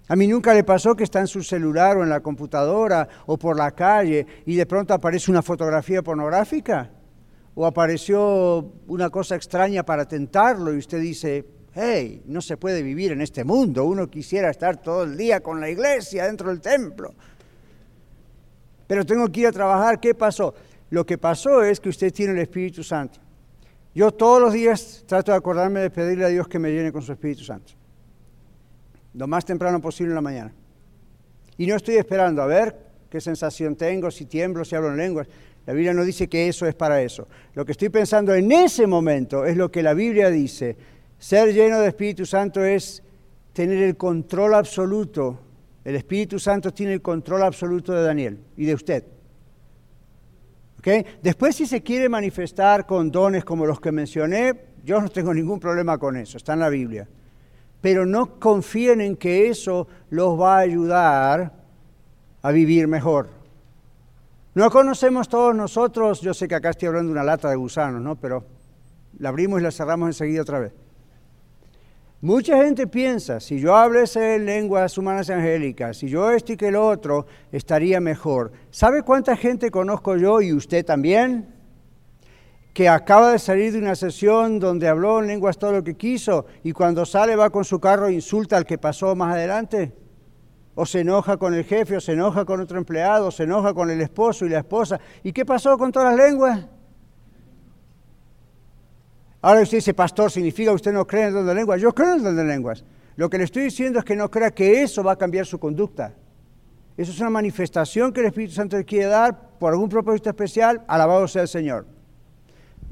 [0.08, 3.38] A mí nunca le pasó que está en su celular o en la computadora o
[3.38, 6.92] por la calle y de pronto aparece una fotografía pornográfica
[7.56, 13.14] o apareció una cosa extraña para tentarlo y usted dice, hey, no se puede vivir
[13.14, 17.16] en este mundo, uno quisiera estar todo el día con la iglesia dentro del templo
[18.88, 20.00] pero tengo que ir a trabajar.
[20.00, 20.54] ¿Qué pasó?
[20.90, 23.20] Lo que pasó es que usted tiene el Espíritu Santo.
[23.94, 27.02] Yo todos los días trato de acordarme de pedirle a Dios que me llene con
[27.02, 27.74] su Espíritu Santo.
[29.14, 30.54] Lo más temprano posible en la mañana.
[31.58, 32.76] Y no estoy esperando a ver
[33.10, 35.28] qué sensación tengo, si tiemblo, si hablo en lenguas.
[35.66, 37.28] La Biblia no dice que eso es para eso.
[37.54, 40.76] Lo que estoy pensando en ese momento es lo que la Biblia dice.
[41.18, 43.02] Ser lleno de Espíritu Santo es
[43.54, 45.40] tener el control absoluto
[45.86, 49.06] el Espíritu Santo tiene el control absoluto de Daniel y de usted.
[51.22, 55.60] Después, si se quiere manifestar con dones como los que mencioné, yo no tengo ningún
[55.60, 57.08] problema con eso, está en la Biblia.
[57.82, 61.54] Pero no confíen en que eso los va a ayudar
[62.42, 63.30] a vivir mejor.
[64.54, 68.02] No conocemos todos nosotros, yo sé que acá estoy hablando de una lata de gusanos,
[68.02, 68.16] ¿no?
[68.16, 68.46] Pero
[69.20, 70.74] la abrimos y la cerramos enseguida otra vez.
[72.26, 76.76] Mucha gente piensa, si yo hablase lenguas humanas angélicas, si yo esto y que el
[76.76, 78.52] otro, estaría mejor.
[78.72, 81.54] ¿Sabe cuánta gente conozco yo y usted también?
[82.74, 86.48] Que acaba de salir de una sesión donde habló en lenguas todo lo que quiso
[86.64, 89.94] y cuando sale va con su carro e insulta al que pasó más adelante.
[90.74, 93.76] O se enoja con el jefe, o se enoja con otro empleado, o se enoja
[93.76, 95.00] con el esposo y la esposa.
[95.22, 96.66] ¿Y qué pasó con todas las lenguas?
[99.46, 101.80] Ahora usted dice, pastor, ¿significa usted no cree en el don de lenguas?
[101.80, 102.84] Yo creo en el don de lenguas.
[103.16, 105.60] Lo que le estoy diciendo es que no crea que eso va a cambiar su
[105.60, 106.16] conducta.
[106.98, 110.82] Eso es una manifestación que el Espíritu Santo le quiere dar por algún propósito especial,
[110.88, 111.86] alabado sea el Señor.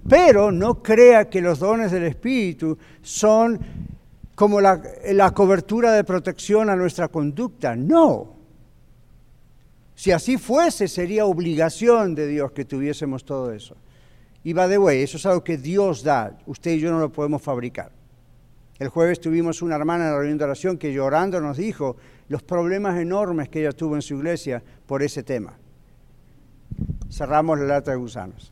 [0.08, 3.60] Pero no crea que los dones del Espíritu son
[4.36, 4.80] como la,
[5.12, 7.76] la cobertura de protección a nuestra conducta.
[7.76, 8.36] No.
[9.96, 13.76] Si así fuese, sería obligación de Dios que tuviésemos todo eso.
[14.44, 16.38] Y va de way, eso es algo que Dios da.
[16.46, 17.92] Usted y yo no lo podemos fabricar.
[18.78, 21.96] El jueves tuvimos una hermana en la reunión de oración que llorando nos dijo
[22.28, 25.54] los problemas enormes que ella tuvo en su iglesia por ese tema.
[27.10, 28.52] Cerramos la lata de gusanos.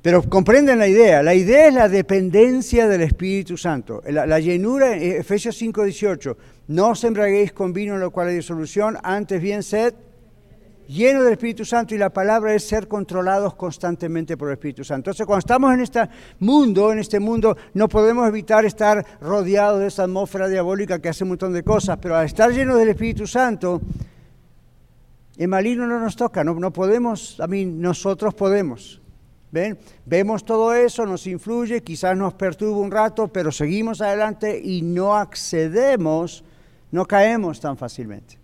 [0.00, 1.22] Pero comprenden la idea.
[1.22, 4.02] La idea es la dependencia del Espíritu Santo.
[4.08, 6.36] La, llenura, Efesios 5:18,
[6.68, 9.94] no os embraguéis con vino en lo cual hay disolución, antes bien sed
[10.88, 15.10] lleno del Espíritu Santo y la palabra es ser controlados constantemente por el Espíritu Santo.
[15.10, 16.08] Entonces, cuando estamos en este
[16.38, 21.24] mundo, en este mundo, no podemos evitar estar rodeados de esa atmósfera diabólica que hace
[21.24, 23.80] un montón de cosas, pero al estar llenos del Espíritu Santo,
[25.36, 29.00] el maligno no nos toca, no, no podemos, a mí nosotros podemos.
[29.50, 29.78] ¿Ven?
[30.06, 35.14] Vemos todo eso, nos influye, quizás nos perturba un rato, pero seguimos adelante y no
[35.14, 36.42] accedemos,
[36.90, 38.41] no caemos tan fácilmente.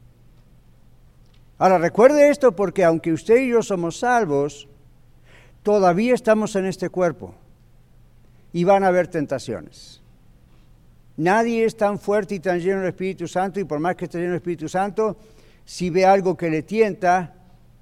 [1.59, 4.69] Ahora, recuerde esto porque aunque usted y yo somos salvos,
[5.65, 7.35] todavía estamos en este cuerpo
[8.53, 10.01] y van a haber tentaciones.
[11.17, 14.19] Nadie es tan fuerte y tan lleno del Espíritu Santo y por más que esté
[14.19, 15.17] lleno del Espíritu Santo,
[15.65, 17.35] si ve algo que le tienta,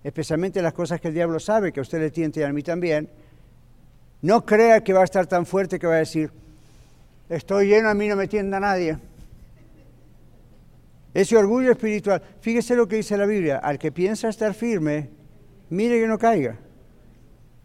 [0.03, 2.63] especialmente las cosas que el diablo sabe, que a usted le tienta y a mí
[2.63, 3.11] también,
[4.23, 6.31] no crea que va a estar tan fuerte que va a decir,
[7.29, 8.97] estoy lleno, a mí no me tienda nadie.
[11.17, 12.21] Ese orgullo espiritual.
[12.43, 13.57] Fíjese lo que dice la Biblia.
[13.57, 15.09] Al que piensa estar firme,
[15.71, 16.59] mire que no caiga.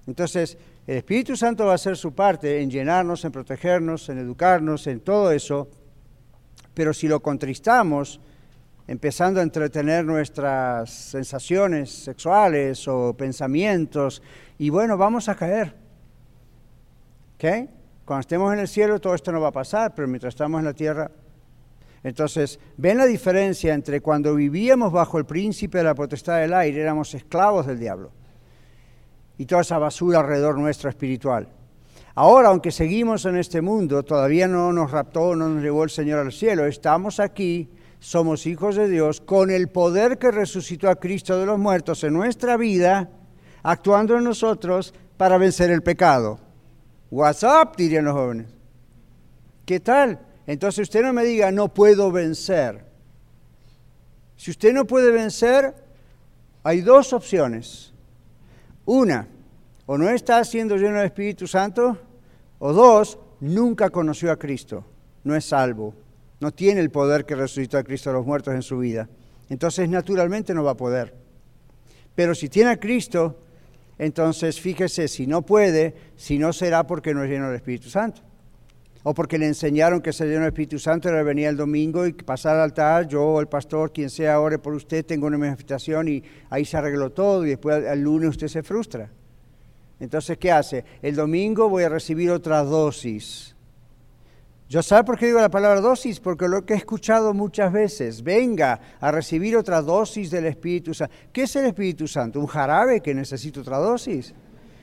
[0.08, 4.88] Entonces, el Espíritu Santo va a hacer su parte en llenarnos, en protegernos, en educarnos,
[4.88, 5.68] en todo eso.
[6.74, 8.22] Pero si lo contristamos,
[8.88, 14.24] empezando a entretener nuestras sensaciones sexuales o pensamientos,
[14.60, 15.76] y bueno, vamos a caer.
[17.36, 17.70] ¿Ok?
[18.06, 20.66] Cuando estemos en el cielo todo esto no va a pasar, pero mientras estamos en
[20.66, 21.12] la tierra
[22.04, 26.82] entonces, ven la diferencia entre cuando vivíamos bajo el príncipe de la potestad del aire,
[26.82, 28.12] éramos esclavos del diablo,
[29.38, 31.48] y toda esa basura alrededor nuestra espiritual.
[32.16, 36.20] Ahora, aunque seguimos en este mundo, todavía no nos raptó, no nos llevó el Señor
[36.20, 41.38] al cielo, estamos aquí, somos hijos de Dios, con el poder que resucitó a Cristo
[41.38, 43.10] de los muertos en nuestra vida,
[43.62, 46.40] actuando en nosotros para vencer el pecado.
[47.12, 48.48] What's up, dirían los jóvenes.
[49.66, 50.20] ¿Qué tal?
[50.52, 52.84] Entonces usted no me diga, no puedo vencer.
[54.36, 55.74] Si usted no puede vencer,
[56.62, 57.94] hay dos opciones.
[58.84, 59.30] Una,
[59.86, 61.98] o no está siendo lleno del Espíritu Santo,
[62.60, 64.84] o dos, nunca conoció a Cristo,
[65.24, 65.94] no es salvo,
[66.42, 69.08] no tiene el poder que resucitó a Cristo a los muertos en su vida.
[69.50, 71.16] Entonces naturalmente no va a poder.
[72.14, 73.40] Pero si tiene a Cristo,
[73.98, 78.22] entonces fíjese, si no puede, si no será porque no es lleno del Espíritu Santo
[79.04, 82.14] o porque le enseñaron que se llenó el Espíritu Santo, era venía el domingo y
[82.14, 86.24] pasar al altar, yo, el pastor, quien sea, ore por usted, tengo una manifestación y
[86.50, 89.10] ahí se arregló todo y después el lunes usted se frustra.
[90.00, 90.84] Entonces, ¿qué hace?
[91.02, 93.56] El domingo voy a recibir otra dosis.
[94.68, 96.20] ¿Yo sabe por qué digo la palabra dosis?
[96.20, 101.14] Porque lo que he escuchado muchas veces, venga a recibir otra dosis del Espíritu Santo.
[101.34, 102.40] ¿Qué es el Espíritu Santo?
[102.40, 104.34] ¿Un jarabe que necesita otra dosis?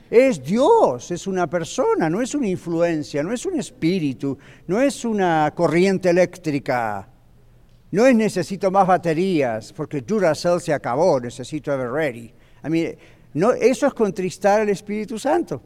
[0.09, 5.05] Es Dios, es una persona, no es una influencia, no es un espíritu, no es
[5.05, 7.07] una corriente eléctrica.
[7.91, 12.33] No es necesito más baterías, porque Duracell se acabó, necesito Ever Ready.
[13.33, 15.61] no, eso es contristar al Espíritu Santo.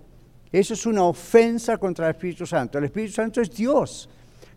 [0.51, 2.77] Eso es una ofensa contra el Espíritu Santo.
[2.77, 4.09] El Espíritu Santo es Dios,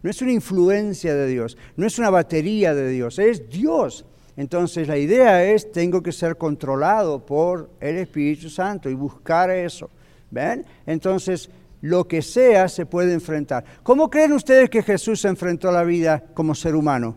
[0.02, 4.04] no es una influencia de Dios, no es una batería de Dios, es Dios.
[4.36, 9.88] Entonces la idea es, tengo que ser controlado por el Espíritu Santo y buscar eso.
[10.30, 10.66] ¿Ven?
[10.86, 11.48] Entonces,
[11.80, 13.64] lo que sea se puede enfrentar.
[13.82, 17.16] ¿Cómo creen ustedes que Jesús enfrentó la vida como ser humano?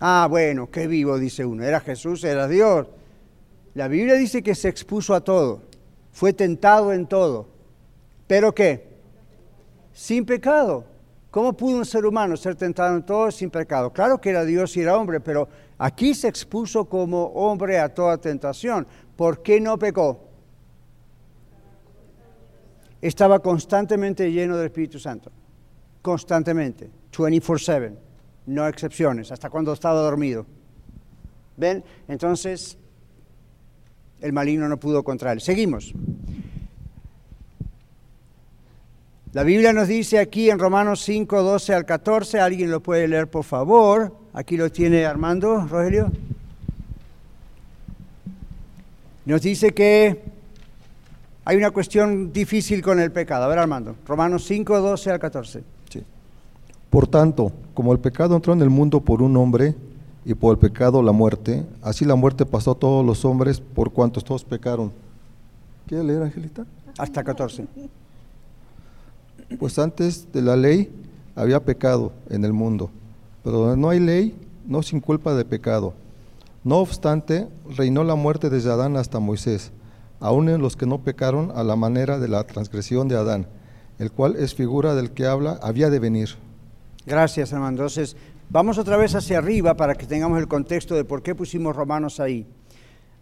[0.00, 1.64] Ah, bueno, qué vivo, dice uno.
[1.64, 2.86] Era Jesús, era Dios.
[3.74, 5.62] La Biblia dice que se expuso a todo,
[6.12, 7.48] fue tentado en todo.
[8.26, 8.88] ¿Pero qué?
[9.92, 10.84] Sin pecado.
[11.30, 13.92] ¿Cómo pudo un ser humano ser tentado en todo sin pecado?
[13.92, 15.48] Claro que era Dios y era hombre, pero
[15.78, 18.86] Aquí se expuso como hombre a toda tentación.
[19.16, 20.28] ¿Por qué no pecó?
[23.00, 25.30] Estaba constantemente lleno del Espíritu Santo.
[26.02, 26.90] Constantemente.
[27.12, 27.96] 24/7.
[28.46, 29.30] No excepciones.
[29.30, 30.46] Hasta cuando estaba dormido.
[31.56, 31.84] ¿Ven?
[32.08, 32.76] Entonces,
[34.20, 35.40] el maligno no pudo contra él.
[35.40, 35.94] Seguimos.
[39.32, 43.28] La Biblia nos dice aquí en Romanos 5, 12 al 14, alguien lo puede leer
[43.28, 44.16] por favor.
[44.38, 45.66] Aquí lo tiene Armando,
[51.44, 53.42] hay una cuestión difícil con el pecado.
[53.42, 55.64] A ver, Armando, Romanos 5, 12 al 14.
[55.90, 56.04] Sí.
[56.88, 59.74] Por tanto, como el pecado entró en el mundo por un hombre
[60.24, 63.92] y por el pecado la muerte, así la muerte pasó a todos los hombres por
[63.92, 64.92] cuantos todos pecaron.
[65.88, 66.64] ¿Quiere leer, Angelita?
[66.96, 67.66] Hasta 14.
[69.58, 70.92] Pues antes de la ley
[71.34, 72.88] había pecado en el mundo,
[73.42, 74.36] pero donde no hay ley,
[74.66, 75.94] no sin culpa de pecado.
[76.64, 79.72] No obstante, reinó la muerte desde Adán hasta Moisés,
[80.20, 83.46] aun en los que no pecaron a la manera de la transgresión de Adán,
[83.98, 86.30] el cual es figura del que habla, había de venir.
[87.06, 87.70] Gracias, hermano.
[87.70, 88.16] Entonces,
[88.50, 92.20] vamos otra vez hacia arriba para que tengamos el contexto de por qué pusimos Romanos
[92.20, 92.46] ahí.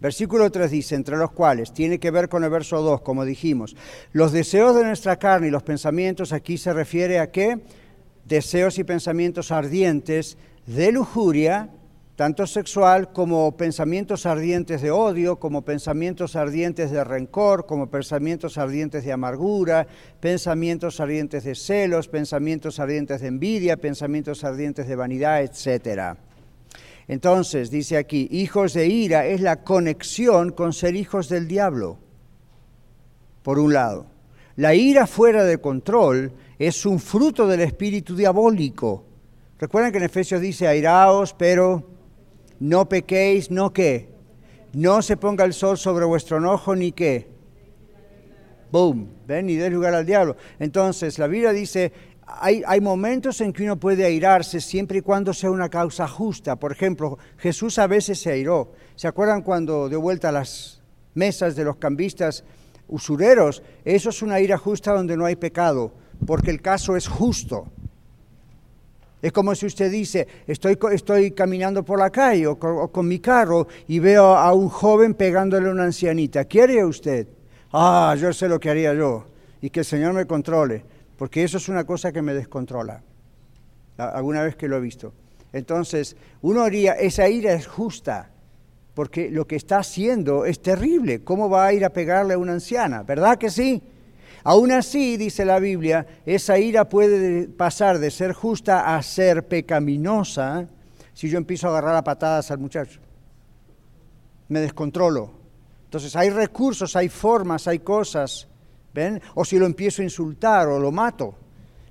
[0.00, 3.76] Versículo 3 dice, entre los cuales, tiene que ver con el verso 2, como dijimos,
[4.12, 7.60] los deseos de nuestra carne y los pensamientos, aquí se refiere a qué?
[8.28, 11.70] Deseos y pensamientos ardientes de lujuria,
[12.16, 19.04] tanto sexual como pensamientos ardientes de odio, como pensamientos ardientes de rencor, como pensamientos ardientes
[19.04, 19.86] de amargura,
[20.18, 26.16] pensamientos ardientes de celos, pensamientos ardientes de envidia, pensamientos ardientes de vanidad, etcétera.
[27.06, 31.98] Entonces, dice aquí, hijos de ira es la conexión con ser hijos del diablo,
[33.42, 34.06] por un lado.
[34.56, 39.04] La ira fuera de control es un fruto del espíritu diabólico.
[39.58, 41.88] Recuerden que en Efesios dice, airaos, pero
[42.60, 44.10] no pequéis, no qué.
[44.72, 47.28] No se ponga el sol sobre vuestro enojo, ni qué.
[48.70, 50.36] Boom, ven, ni dé lugar al diablo.
[50.58, 51.92] Entonces, la Biblia dice,
[52.26, 56.56] hay, momentos en que uno puede airarse siempre y cuando sea una causa justa.
[56.56, 58.72] Por ejemplo, Jesús a veces se airó.
[58.96, 60.82] ¿Se acuerdan cuando dio vuelta a las
[61.14, 62.44] mesas de los cambistas
[62.88, 63.62] usureros?
[63.84, 65.92] Eso es una ira justa donde no hay pecado,
[66.24, 67.66] porque el caso es justo.
[69.20, 73.66] Es como si usted dice, estoy, estoy caminando por la calle o con, mi carro
[73.88, 76.44] y veo a un joven pegándole a una ancianita.
[76.44, 77.26] ¿Qué haría usted?
[77.72, 79.26] Ah, yo sé lo que haría yo
[79.60, 80.84] y que el Señor me controle
[81.16, 83.02] porque eso es una cosa que me descontrola,
[83.96, 85.12] alguna vez que lo he visto.
[85.52, 88.30] Entonces, uno haría, esa ira es justa,
[88.94, 91.24] porque lo que está haciendo es terrible.
[91.24, 93.02] ¿Cómo va a ir a pegarle a una anciana?
[93.02, 93.82] ¿Verdad que sí?
[94.48, 100.68] Aún así, dice la Biblia, esa ira puede pasar de ser justa a ser pecaminosa
[101.14, 103.00] si yo empiezo a agarrar a patadas al muchacho.
[104.46, 105.32] Me descontrolo.
[105.86, 108.46] Entonces hay recursos, hay formas, hay cosas
[109.34, 111.34] o si lo empiezo a insultar o lo mato.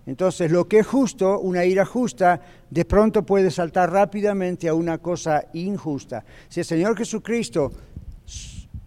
[0.05, 2.39] Entonces, lo que es justo, una ira justa,
[2.69, 6.23] de pronto puede saltar rápidamente a una cosa injusta.
[6.47, 7.73] Si el Señor Jesucristo,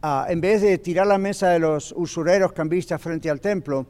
[0.03, 3.87] en vez de tirar la mesa de los usureros cambistas frente al templo,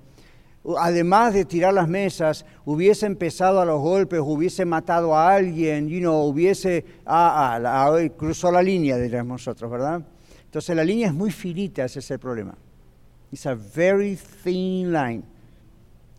[0.78, 6.00] además de tirar las mesas, hubiese empezado a los golpes, hubiese matado a alguien, you
[6.00, 10.02] know, hubiese, ah, cruzó la línea, diríamos nosotros, ¿verdad?
[10.44, 12.54] Entonces la línea es muy finita, ese es el problema.
[13.30, 15.22] It's a very thin line.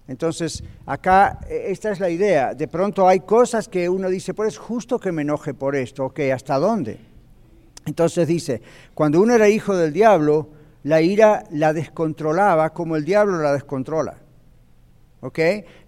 [0.08, 2.54] Entonces, acá e, esta es la idea.
[2.54, 6.06] De pronto hay cosas que uno dice, pues es justo que me enoje por esto,
[6.06, 7.09] ok, ¿hasta dónde?
[7.90, 8.62] Entonces dice,
[8.94, 10.50] cuando uno era hijo del diablo,
[10.84, 14.16] la ira la descontrolaba como el diablo la descontrola.
[15.22, 15.40] ¿Ok?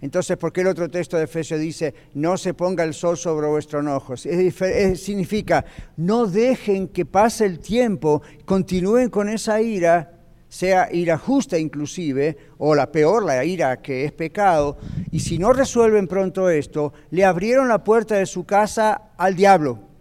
[0.02, 3.46] Entonces, ¿por qué el otro texto de Efesios dice, no se ponga el sol sobre
[3.46, 4.16] vuestro enojo?
[4.16, 5.64] significa,
[5.96, 12.74] no dejen que pase el tiempo, continúen con esa ira sea ira justa inclusive, o
[12.74, 14.76] la peor, la ira que es pecado,
[15.10, 19.91] y si no resuelven pronto esto, le abrieron la puerta de su casa al diablo.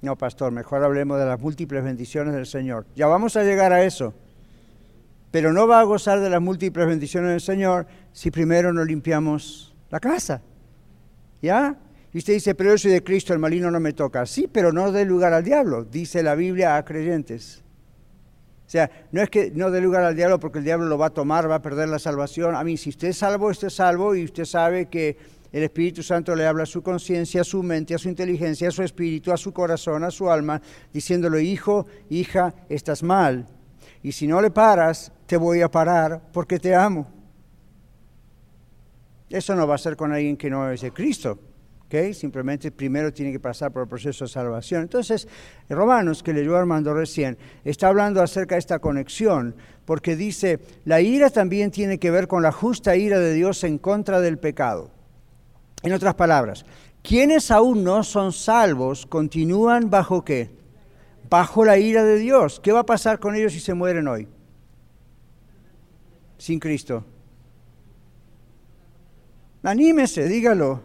[0.00, 2.86] No, pastor, mejor hablemos de las múltiples bendiciones del Señor.
[2.94, 4.14] Ya vamos a llegar a eso.
[5.30, 9.74] Pero no va a gozar de las múltiples bendiciones del Señor si primero no limpiamos
[9.90, 10.40] la casa.
[11.42, 11.76] ¿Ya?
[12.12, 14.24] Y usted dice, pero yo soy de Cristo, el maligno no me toca.
[14.24, 17.62] Sí, pero no dé lugar al diablo, dice la Biblia a creyentes.
[18.66, 21.06] O sea, no es que no dé lugar al diablo porque el diablo lo va
[21.06, 22.54] a tomar, va a perder la salvación.
[22.54, 25.16] A mí, si usted es salvo, usted es salvo y usted sabe que
[25.52, 28.72] el Espíritu Santo le habla a su conciencia, a su mente, a su inteligencia, a
[28.72, 30.60] su espíritu, a su corazón, a su alma,
[30.92, 33.46] diciéndole, hijo, hija, estás mal.
[34.02, 37.10] Y si no le paras, te voy a parar porque te amo.
[39.28, 41.38] Eso no va a ser con alguien que no es de Cristo.
[42.12, 44.82] Simplemente primero tiene que pasar por el proceso de salvación.
[44.82, 45.26] Entonces,
[45.70, 49.54] Romanos, que leyó Armando recién, está hablando acerca de esta conexión,
[49.86, 53.78] porque dice, la ira también tiene que ver con la justa ira de Dios en
[53.78, 54.90] contra del pecado.
[55.82, 56.64] En otras palabras,
[57.02, 60.50] quienes aún no son salvos continúan bajo qué?
[61.30, 62.60] Bajo la ira de Dios.
[62.60, 64.28] ¿Qué va a pasar con ellos si se mueren hoy?
[66.38, 67.04] Sin Cristo.
[69.62, 70.82] Anímese, dígalo.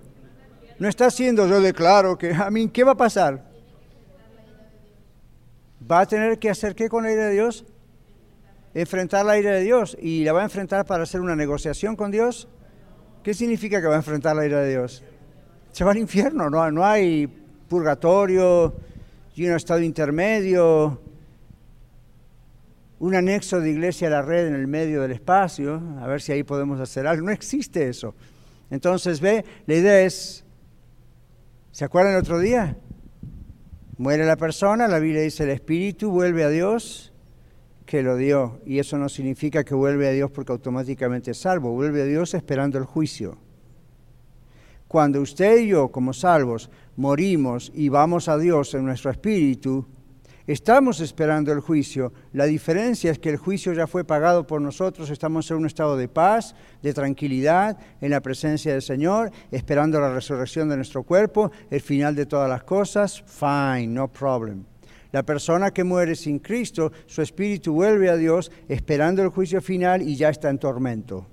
[0.79, 3.53] No está haciendo yo declaro que, a mí, ¿qué va a pasar?
[5.89, 7.65] va a tener que hacer qué con la ira de Dios?
[8.73, 9.97] Enfrentar la ira de Dios.
[10.01, 12.47] ¿Y la va a enfrentar para hacer una negociación con Dios?
[13.23, 15.01] ¿Qué significa que va a enfrentar la ira de Dios?
[15.71, 17.27] Se va al infierno, no, no hay
[17.69, 18.75] purgatorio
[19.33, 21.01] y un estado intermedio,
[22.99, 26.33] un anexo de iglesia a la red en el medio del espacio, a ver si
[26.33, 27.25] ahí podemos hacer algo.
[27.25, 28.13] No existe eso.
[28.69, 30.43] Entonces, ve, la idea es,
[31.71, 32.75] ¿se acuerdan el otro día?
[33.97, 37.12] Muere la persona, la Biblia dice el espíritu vuelve a Dios
[37.85, 38.59] que lo dio.
[38.65, 42.33] Y eso no significa que vuelve a Dios porque automáticamente es salvo, vuelve a Dios
[42.33, 43.37] esperando el juicio.
[44.87, 49.87] Cuando usted y yo, como salvos, morimos y vamos a Dios en nuestro espíritu,
[50.45, 52.11] Estamos esperando el juicio.
[52.33, 55.09] La diferencia es que el juicio ya fue pagado por nosotros.
[55.09, 60.13] Estamos en un estado de paz, de tranquilidad, en la presencia del Señor, esperando la
[60.13, 63.23] resurrección de nuestro cuerpo, el final de todas las cosas.
[63.25, 64.72] Fine, no problem.
[65.13, 70.01] La persona que muere sin Cristo, su espíritu vuelve a Dios esperando el juicio final
[70.01, 71.27] y ya está en tormento.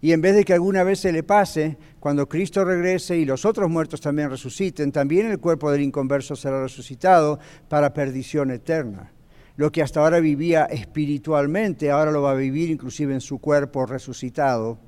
[0.00, 3.44] Y en vez de que alguna vez se le pase, cuando Cristo regrese y los
[3.44, 9.12] otros muertos también resuciten, también el cuerpo del inconverso será resucitado para perdición eterna.
[9.56, 13.84] Lo que hasta ahora vivía espiritualmente, ahora lo va a vivir inclusive en su cuerpo
[13.84, 14.78] resucitado,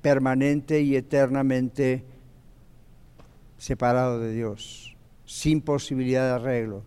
[0.00, 2.17] permanente y eternamente
[3.58, 4.96] separado de Dios,
[5.26, 6.84] sin posibilidad de arreglo.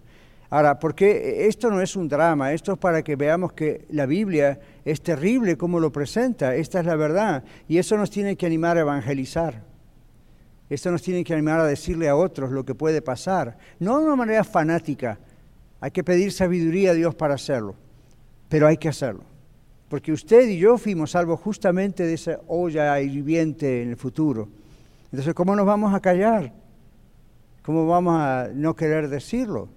[0.50, 4.60] Ahora, porque esto no es un drama, esto es para que veamos que la Biblia
[4.84, 8.78] es terrible como lo presenta, esta es la verdad, y eso nos tiene que animar
[8.78, 9.64] a evangelizar.
[10.70, 14.06] Esto nos tiene que animar a decirle a otros lo que puede pasar, no de
[14.06, 15.20] una manera fanática,
[15.80, 17.76] hay que pedir sabiduría a Dios para hacerlo,
[18.50, 19.24] pero hay que hacerlo.
[19.88, 24.48] Porque usted y yo fuimos salvos justamente de esa olla hirviente en el futuro.
[25.06, 26.54] Entonces, ¿cómo nos vamos a callar?
[27.64, 29.70] ¿Cómo vamos a no querer decirlo?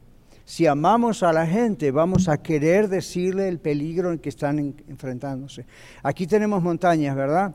[0.47, 5.66] Si amamos a la gente, vamos a querer decirle el peligro en que están enfrentándose.
[6.03, 7.55] Aquí tenemos montañas, ¿verdad?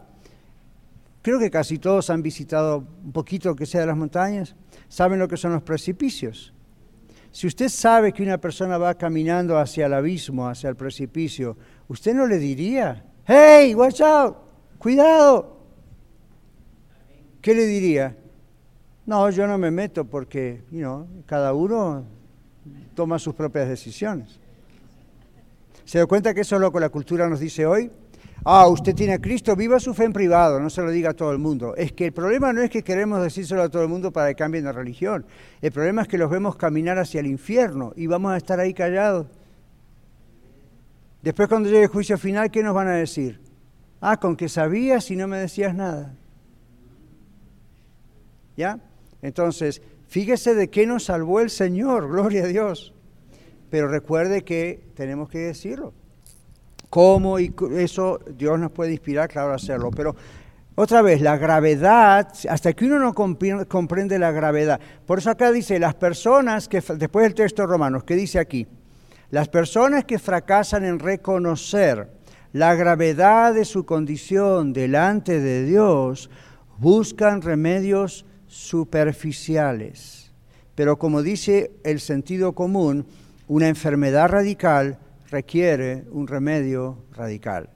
[1.22, 4.56] Creo que casi todos han visitado un poquito que sea de las montañas.
[4.88, 6.54] Saben lo que son los precipicios.
[7.32, 11.58] Si usted sabe que una persona va caminando hacia el abismo, hacia el precipicio,
[11.88, 14.38] usted no le diría, hey, watch out,
[14.80, 15.60] cuidado.
[17.42, 18.18] ¿Qué le diría?
[19.10, 22.06] No, yo no me meto porque, you know, cada uno
[22.94, 24.40] toma sus propias decisiones.
[25.84, 27.90] ¿Se da cuenta que eso es lo que la cultura nos dice hoy?
[28.46, 31.14] Ah, usted tiene a Cristo, viva su fe en privado, no se lo diga a
[31.16, 31.76] todo el mundo.
[31.76, 34.36] Es que el problema no es que queremos decírselo a todo el mundo para que
[34.36, 35.26] cambien de religión.
[35.60, 38.76] El problema es que los vemos caminar hacia el infierno y vamos a estar ahí
[38.76, 39.26] callados.
[41.24, 43.42] Después cuando llegue el juicio final, ¿qué nos van a decir?
[44.02, 46.14] Ah, con que sabías y no me decías nada.
[48.56, 48.80] ¿Ya?
[49.22, 52.96] Entonces, Fíjese de qué nos salvó el Señor, gloria a Dios.
[53.70, 55.94] Pero recuerde que tenemos que decirlo.
[56.90, 57.40] ¿Cómo?
[57.40, 59.92] Y eso Dios nos puede inspirar, claro, a hacerlo.
[59.92, 60.16] Pero
[60.74, 64.80] otra vez, la gravedad, hasta que uno no comprende la gravedad.
[65.06, 68.66] Por eso acá dice, las personas que, después del texto romano, ¿qué dice aquí?
[69.30, 72.10] Las personas que fracasan en reconocer
[72.52, 76.32] la gravedad de su condición delante de Dios,
[76.80, 80.32] buscan remedios superficiales.
[80.76, 83.06] Pero como dice el sentido común,
[83.48, 87.70] una enfermedad radical requiere un remedio radical.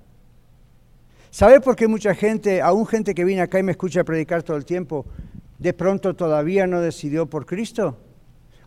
[1.30, 4.58] ¿Sabe por qué mucha gente, aún gente que viene acá y me escucha predicar todo
[4.58, 5.06] el tiempo,
[5.58, 7.98] de pronto todavía no decidió por Cristo?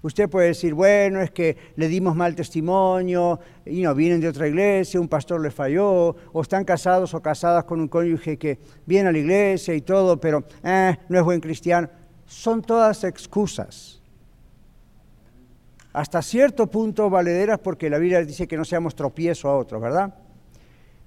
[0.02, 4.46] Usted puede decir, bueno, es que le dimos mal testimonio, y no vienen de otra
[4.46, 9.08] iglesia, un pastor le falló, o están casados o casadas con un cónyuge que viene
[9.08, 11.88] a la iglesia y todo, pero eh, no es buen cristiano.
[12.26, 14.00] Son todas excusas.
[15.92, 20.14] Hasta cierto punto valederas porque la Biblia dice que no seamos tropiezo a otros, ¿verdad?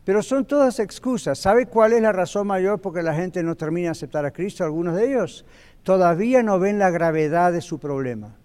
[0.03, 1.37] Pero son todas excusas.
[1.37, 4.63] ¿Sabe cuál es la razón mayor por la gente no termina de aceptar a Cristo?
[4.63, 5.45] Algunos de ellos
[5.83, 8.35] todavía no ven la gravedad de su problema.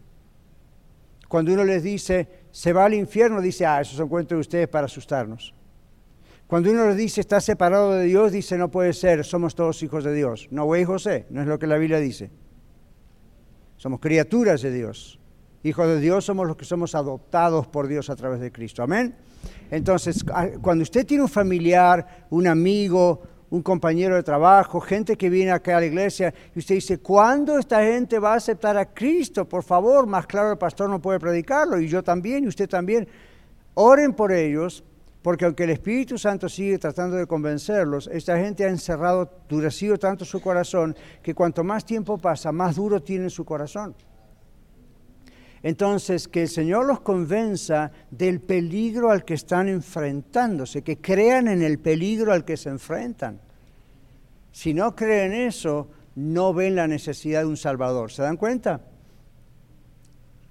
[1.29, 4.69] Cuando uno les dice, se va al infierno, dice, ah, eso son cuentos de ustedes
[4.69, 5.55] para asustarnos.
[6.47, 10.05] Cuando uno les dice, está separado de Dios, dice, no puede ser, somos todos hijos
[10.05, 10.49] de Dios.
[10.51, 12.31] No, güey José, no es lo que la Biblia dice.
[13.85, 15.19] Somos criaturas de Dios.
[15.63, 18.83] Hijos de Dios somos los que somos adoptados por Dios a través de Cristo.
[18.83, 19.15] Amén.
[19.71, 20.25] Entonces,
[20.63, 23.21] cuando usted tiene un familiar, un amigo,
[23.51, 27.59] un compañero de trabajo, gente que viene acá a la iglesia y usted dice, ¿cuándo
[27.59, 29.47] esta gente va a aceptar a Cristo?
[29.47, 33.07] Por favor, más claro el pastor no puede predicarlo y yo también y usted también.
[33.75, 34.83] Oren por ellos,
[35.25, 40.27] Porque aunque el Espíritu Santo sigue tratando de convencerlos, esta gente ha encerrado, durecido tanto
[40.27, 43.95] su corazón, que cuanto más tiempo pasa, más duro tiene su corazón.
[45.63, 51.63] Entonces, que el Señor los convenza del peligro al que están enfrentándose, que crean en
[51.63, 53.41] el peligro al que se enfrentan.
[54.53, 58.13] Si no creen eso, no ven la necesidad de un Salvador.
[58.13, 58.83] ¿Se dan cuenta?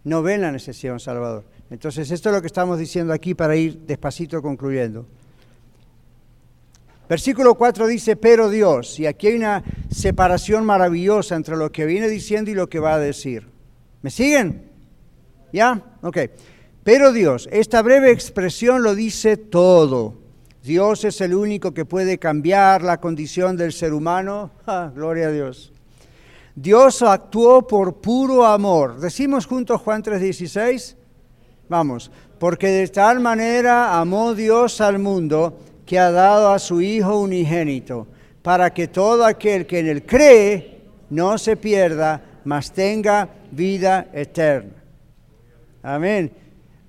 [0.04, 1.53] No ven la necesidad de un Salvador.
[1.74, 5.08] Entonces, esto es lo que estamos diciendo aquí para ir despacito concluyendo.
[7.10, 12.10] Versículo 4 dice, pero Dios, y aquí hay una separación maravillosa entre lo que viene
[12.10, 13.48] diciendo y lo que va a decir.
[14.04, 14.70] ¿Me siguen?
[15.52, 15.82] ¿Ya?
[16.04, 16.20] Ok.
[16.84, 20.14] Pero Dios, esta breve expresión lo dice todo.
[20.64, 24.52] Dios es el único que puede cambiar la condición del ser humano.
[24.94, 25.74] gloria a Dios.
[26.54, 29.00] Dios actuó por puro amor.
[29.00, 30.98] Decimos juntos Juan 3:16.
[31.74, 35.58] Vamos, porque de tal manera amó Dios al mundo
[35.88, 38.06] que ha dado a su Hijo unigénito,
[38.44, 44.84] para que todo aquel que en él cree no se pierda, mas tenga vida eterna.
[45.82, 46.32] Amén.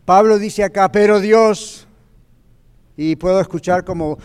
[0.04, 1.88] Pablo dice acá, pero Dios,
[2.94, 4.18] y puedo escuchar como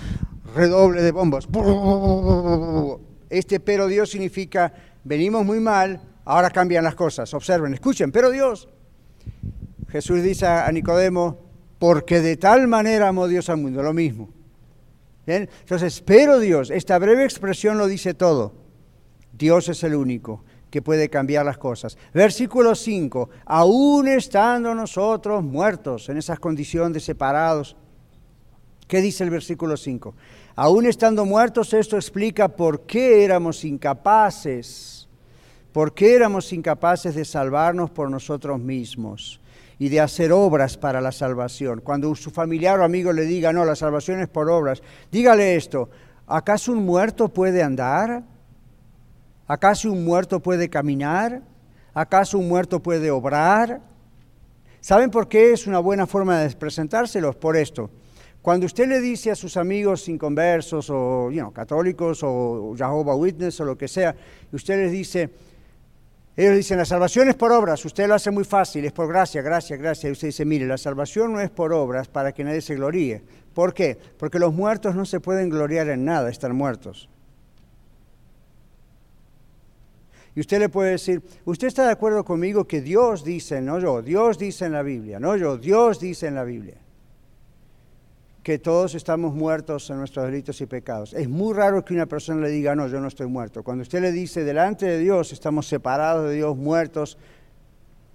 [0.54, 1.48] redoble de bombas.
[3.30, 4.74] Este pero Dios significa,
[5.06, 7.34] venimos muy mal, ahora cambian las cosas.
[7.34, 8.68] Observen, escuchen, pero Dios.
[9.92, 11.40] Jesús dice a Nicodemo,
[11.80, 14.30] porque de tal manera amó Dios al mundo, lo mismo.
[15.26, 18.54] Entonces, pero Dios, esta breve expresión lo dice todo.
[19.32, 21.98] Dios es el único que puede cambiar las cosas.
[22.14, 27.76] Versículo 5, aún estando nosotros muertos en esas condiciones de separados.
[28.88, 30.16] ¿Qué dice el versículo 5?
[30.56, 35.08] Aún estando muertos, esto explica por qué éramos incapaces,
[35.72, 39.40] por qué éramos incapaces de salvarnos por nosotros mismos
[39.80, 41.80] y de hacer obras para la salvación.
[41.80, 45.90] Cuando su familiar o amigo le diga, no, la salvación es por obras, dígale esto,
[46.28, 48.24] ¿acaso un muerto puede andar?
[49.48, 51.42] ¿Acaso un muerto puede caminar?
[51.94, 53.82] ¿Acaso un muerto puede obrar?
[54.82, 57.36] ¿Saben por qué es una buena forma de presentárselos?
[57.38, 57.90] Por esto.
[58.42, 63.78] Cuando usted le dice a sus amigos inconversos o católicos o Jehovah Witness o lo
[63.78, 64.16] que sea,
[64.52, 65.30] y usted les dice,
[66.42, 69.42] ellos dicen, la salvación es por obras, usted lo hace muy fácil, es por gracia,
[69.42, 70.08] gracia, gracia.
[70.08, 73.22] Y usted dice, mire, la salvación no es por obras para que nadie se gloríe.
[73.54, 73.98] ¿Por qué?
[74.18, 77.10] Porque los muertos no se pueden gloriar en nada, están muertos.
[80.34, 84.02] Y usted le puede decir, ¿usted está de acuerdo conmigo que Dios dice, no yo,
[84.02, 86.78] Dios dice en la Biblia, no yo, Dios dice en la Biblia,
[88.50, 91.14] que todos estamos muertos en nuestros delitos y pecados?
[91.14, 93.62] Es muy raro que una persona le diga, no, yo no estoy muerto.
[93.62, 97.20] Cuando usted le dice, delante de Dios estamos separados de Dios, muertos,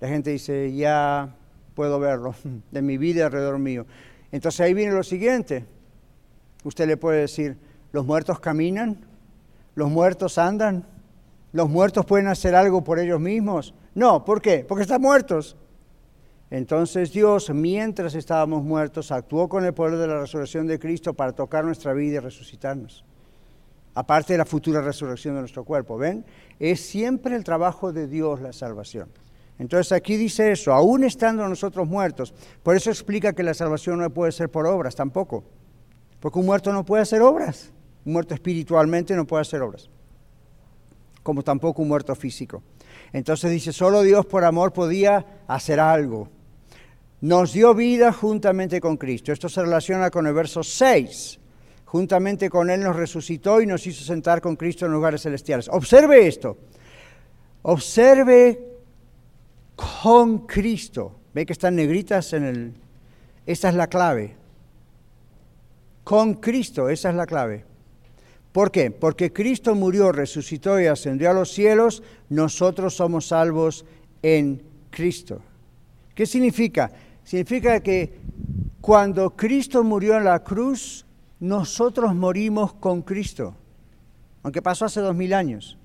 [0.01, 1.37] la gente dice, ya
[1.77, 2.35] puedo verlo,
[2.73, 3.87] de mi vida alrededor mío.
[4.33, 5.67] Entonces ahí viene lo siguiente.
[6.65, 7.57] Usted le puede decir,
[7.93, 9.07] ¿los muertos caminan?
[9.77, 10.85] ¿Los muertos andan?
[11.53, 13.73] ¿Los muertos pueden hacer algo por ellos mismos?
[13.95, 14.65] No, ¿por qué?
[14.67, 15.57] Porque están muertos.
[16.55, 21.33] Entonces Dios, mientras estábamos muertos, actuó con el poder de la resurrección de Cristo para
[21.33, 23.05] tocar nuestra vida y resucitarnos.
[23.93, 26.25] Aparte de la futura resurrección de nuestro cuerpo, ¿ven?
[26.61, 29.09] Es siempre el trabajo de Dios la salvación.
[29.59, 32.33] Entonces aquí dice eso, aún estando nosotros muertos.
[32.63, 35.43] Por eso explica que la salvación no puede ser por obras tampoco.
[36.21, 37.73] Porque un muerto no puede hacer obras.
[38.05, 39.91] Un muerto espiritualmente no puede hacer obras
[41.25, 42.63] como tampoco un muerto físico.
[43.13, 46.29] Entonces dice, solo Dios por amor podía hacer algo.
[47.21, 49.33] Nos dio vida juntamente con Cristo.
[49.33, 51.41] Esto se relaciona con el verso 6.
[51.87, 55.69] Juntamente con Él nos resucitó y nos hizo sentar con Cristo en lugares celestiales.
[55.69, 56.59] Observe esto.
[57.63, 58.61] Observe
[59.77, 61.21] con Cristo.
[61.33, 62.75] Ve que están negritas en el...
[63.47, 64.37] Esa es la clave.
[66.03, 67.65] Con Cristo, esa es la clave.
[68.53, 68.91] ¿Por qué?
[68.91, 73.85] Porque Cristo murió, resucitó y ascendió a los cielos, nosotros somos salvos
[74.23, 75.41] en Cristo.
[76.15, 76.93] ¿Qué significa?
[77.25, 78.21] Significa que
[78.81, 81.07] cuando Cristo murió en la cruz,
[81.41, 83.57] nosotros morimos con Cristo,
[84.43, 85.79] aunque pasó hace dos mil años.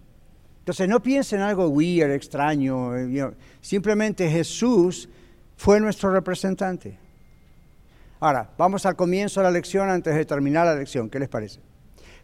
[0.60, 5.10] Entonces no piensen en algo weird, extraño, eh, simplemente Jesús
[5.56, 7.00] fue nuestro representante.
[8.20, 11.62] Ahora, vamos al comienzo de la lección antes de terminar la lección, ¿qué les parece?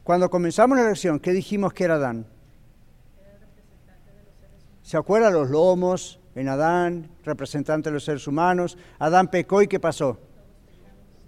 [0.03, 2.27] Cuando comenzamos la lección, ¿qué dijimos que era Adán?
[4.83, 8.77] ¿Se acuerdan los lomos en Adán, representante de los seres humanos?
[8.99, 10.19] Adán pecó y ¿qué pasó?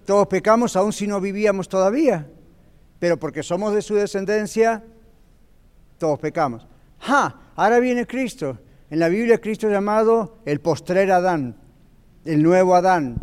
[0.05, 2.27] Todos pecamos aún si no vivíamos todavía,
[2.99, 4.83] pero porque somos de su descendencia,
[5.97, 6.67] todos pecamos.
[6.99, 7.35] ¡Ja!
[7.55, 8.59] Ahora viene Cristo.
[8.89, 11.57] En la Biblia Cristo es llamado el postrer Adán,
[12.23, 13.17] el nuevo Adán.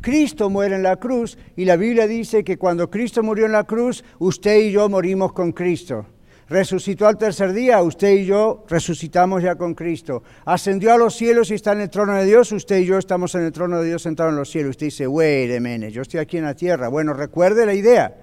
[0.00, 3.64] Cristo muere en la cruz y la Biblia dice que cuando Cristo murió en la
[3.64, 6.06] cruz, usted y yo morimos con Cristo.
[6.48, 10.22] Resucitó al tercer día, usted y yo resucitamos ya con Cristo.
[10.44, 13.34] Ascendió a los cielos y está en el trono de Dios, usted y yo estamos
[13.34, 14.70] en el trono de Dios sentado en los cielos.
[14.70, 16.86] Usted dice, wait a yo estoy aquí en la tierra.
[16.86, 18.16] Bueno, recuerde la idea.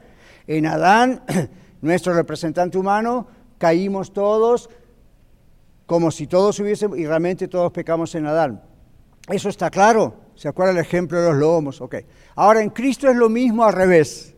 [0.48, 1.22] En Adán,
[1.82, 4.70] nuestro representante humano, caímos todos
[5.86, 8.64] como si todos hubiésemos, y realmente todos pecamos en Adán.
[9.28, 10.16] Eso está claro.
[10.36, 11.82] ¿Se acuerda el ejemplo de los lomos?
[11.82, 11.96] Ok.
[12.36, 14.34] Ahora, en Cristo es lo mismo al revés.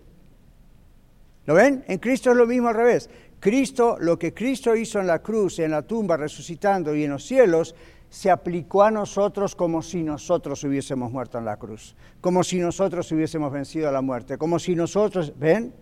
[1.46, 1.84] ¿Lo ven?
[1.88, 3.10] En Cristo es lo mismo al revés.
[3.46, 7.24] Cristo, lo que Cristo hizo en la cruz, en la tumba, resucitando y en los
[7.24, 7.76] cielos,
[8.10, 13.12] se aplicó a nosotros como si nosotros hubiésemos muerto en la cruz, como si nosotros
[13.12, 15.76] hubiésemos vencido a la muerte, como si nosotros, ¿ven?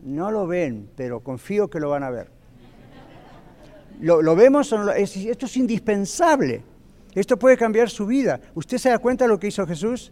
[0.00, 2.30] No lo ven, pero confío que lo van a ver.
[4.00, 4.74] ¿Lo, vemos?
[4.96, 6.62] esto es indispensable.
[7.14, 8.40] Esto puede cambiar su vida.
[8.54, 10.10] ¿Usted se da cuenta de lo que hizo Jesús?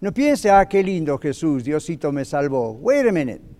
[0.00, 2.70] No piense, ah, qué lindo Jesús, Diosito me salvó.
[2.80, 3.57] Wait a minute.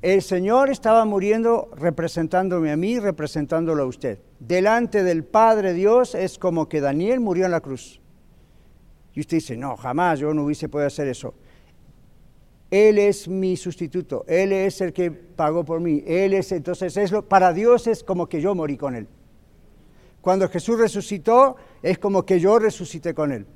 [0.00, 4.20] El Señor estaba muriendo representándome a mí, representándolo a usted.
[4.38, 8.00] Delante del Padre Dios es como que Daniel murió en la cruz.
[9.14, 11.34] Y usted dice, no, jamás yo no hubiese podido hacer eso.
[12.70, 17.10] Él es mi sustituto, Él es el que pagó por mí, Él es, entonces es
[17.10, 19.08] lo, para Dios es como que yo morí con Él.
[20.20, 23.46] Cuando Jesús resucitó, es como que yo resucité con Él.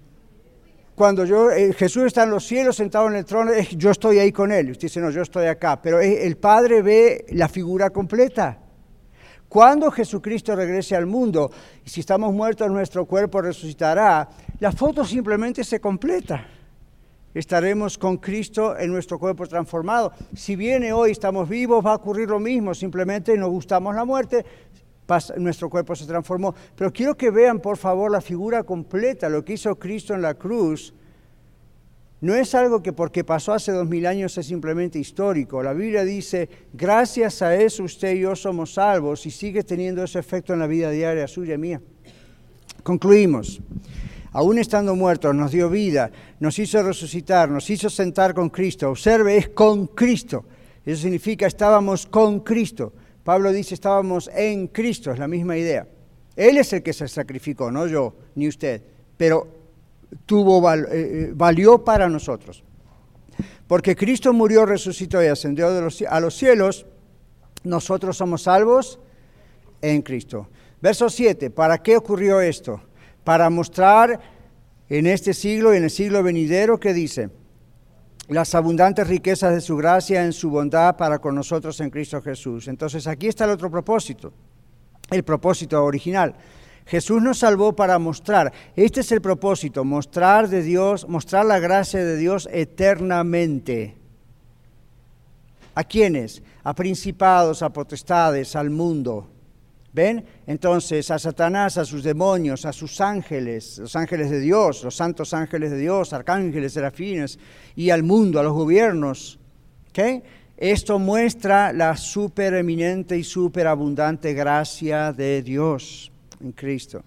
[0.94, 4.30] Cuando yo, eh, Jesús está en los cielos sentado en el trono, yo estoy ahí
[4.30, 4.70] con Él.
[4.70, 5.80] Usted dice, no, yo estoy acá.
[5.80, 8.58] Pero el Padre ve la figura completa.
[9.48, 11.50] Cuando Jesucristo regrese al mundo,
[11.84, 14.26] y si estamos muertos, nuestro cuerpo resucitará,
[14.60, 16.46] la foto simplemente se completa.
[17.34, 20.12] Estaremos con Cristo en nuestro cuerpo transformado.
[20.34, 24.44] Si viene hoy, estamos vivos, va a ocurrir lo mismo, simplemente nos gustamos la muerte,
[25.36, 26.54] nuestro cuerpo se transformó.
[26.76, 30.34] Pero quiero que vean, por favor, la figura completa, lo que hizo Cristo en la
[30.34, 30.94] cruz.
[32.20, 35.60] No es algo que porque pasó hace dos mil años es simplemente histórico.
[35.60, 40.20] La Biblia dice, gracias a eso usted y yo somos salvos y sigue teniendo ese
[40.20, 41.80] efecto en la vida diaria suya y mía.
[42.84, 43.60] Concluimos.
[44.34, 48.88] Aún estando muertos, nos dio vida, nos hizo resucitar, nos hizo sentar con Cristo.
[48.88, 50.44] Observe, es con Cristo.
[50.86, 52.92] Eso significa estábamos con Cristo.
[53.24, 55.86] Pablo dice, estábamos en Cristo, es la misma idea.
[56.34, 58.82] Él es el que se sacrificó, no yo, ni usted,
[59.16, 59.46] pero
[60.26, 62.64] tuvo, eh, eh, valió para nosotros.
[63.66, 66.86] Porque Cristo murió, resucitó y ascendió a los cielos,
[67.64, 68.98] nosotros somos salvos
[69.80, 70.48] en Cristo.
[70.80, 72.80] Verso 7, ¿para qué ocurrió esto?
[73.24, 74.20] Para mostrar
[74.88, 77.30] en este siglo y en el siglo venidero que dice,
[78.32, 82.68] las abundantes riquezas de su gracia en su bondad para con nosotros en Cristo Jesús.
[82.68, 84.32] Entonces aquí está el otro propósito,
[85.10, 86.34] el propósito original.
[86.86, 92.04] Jesús nos salvó para mostrar, este es el propósito, mostrar de Dios, mostrar la gracia
[92.04, 93.96] de Dios eternamente.
[95.74, 96.42] ¿A quiénes?
[96.64, 99.31] A principados, a potestades, al mundo.
[99.92, 100.24] ¿Ven?
[100.46, 105.34] Entonces a Satanás, a sus demonios, a sus ángeles, los ángeles de Dios, los santos
[105.34, 107.38] ángeles de Dios, arcángeles, serafines,
[107.76, 109.38] y al mundo, a los gobiernos.
[109.90, 110.22] ¿Okay?
[110.56, 117.02] Esto muestra la supereminente y superabundante gracia de Dios en Cristo.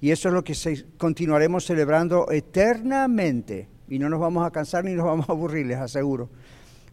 [0.00, 0.54] Y eso es lo que
[0.96, 3.68] continuaremos celebrando eternamente.
[3.88, 6.30] Y no nos vamos a cansar ni nos vamos a aburrir, les aseguro.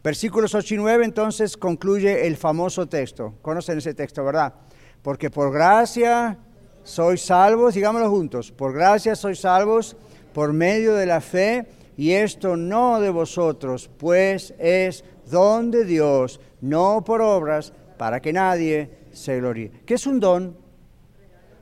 [0.02, 3.34] Versículos 8 y 9 entonces concluye el famoso texto.
[3.40, 4.54] Conocen ese texto, ¿verdad?
[5.02, 6.38] Porque por gracia
[6.84, 9.96] sois salvos, digámoslo juntos, por gracia sois salvos
[10.32, 16.40] por medio de la fe, y esto no de vosotros, pues es don de Dios,
[16.60, 19.70] no por obras, para que nadie se gloríe.
[19.84, 20.56] ¿Qué es un don?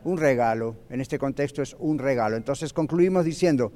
[0.04, 0.76] Un regalo.
[0.88, 2.36] En este contexto es un regalo.
[2.36, 3.72] Entonces concluimos diciendo,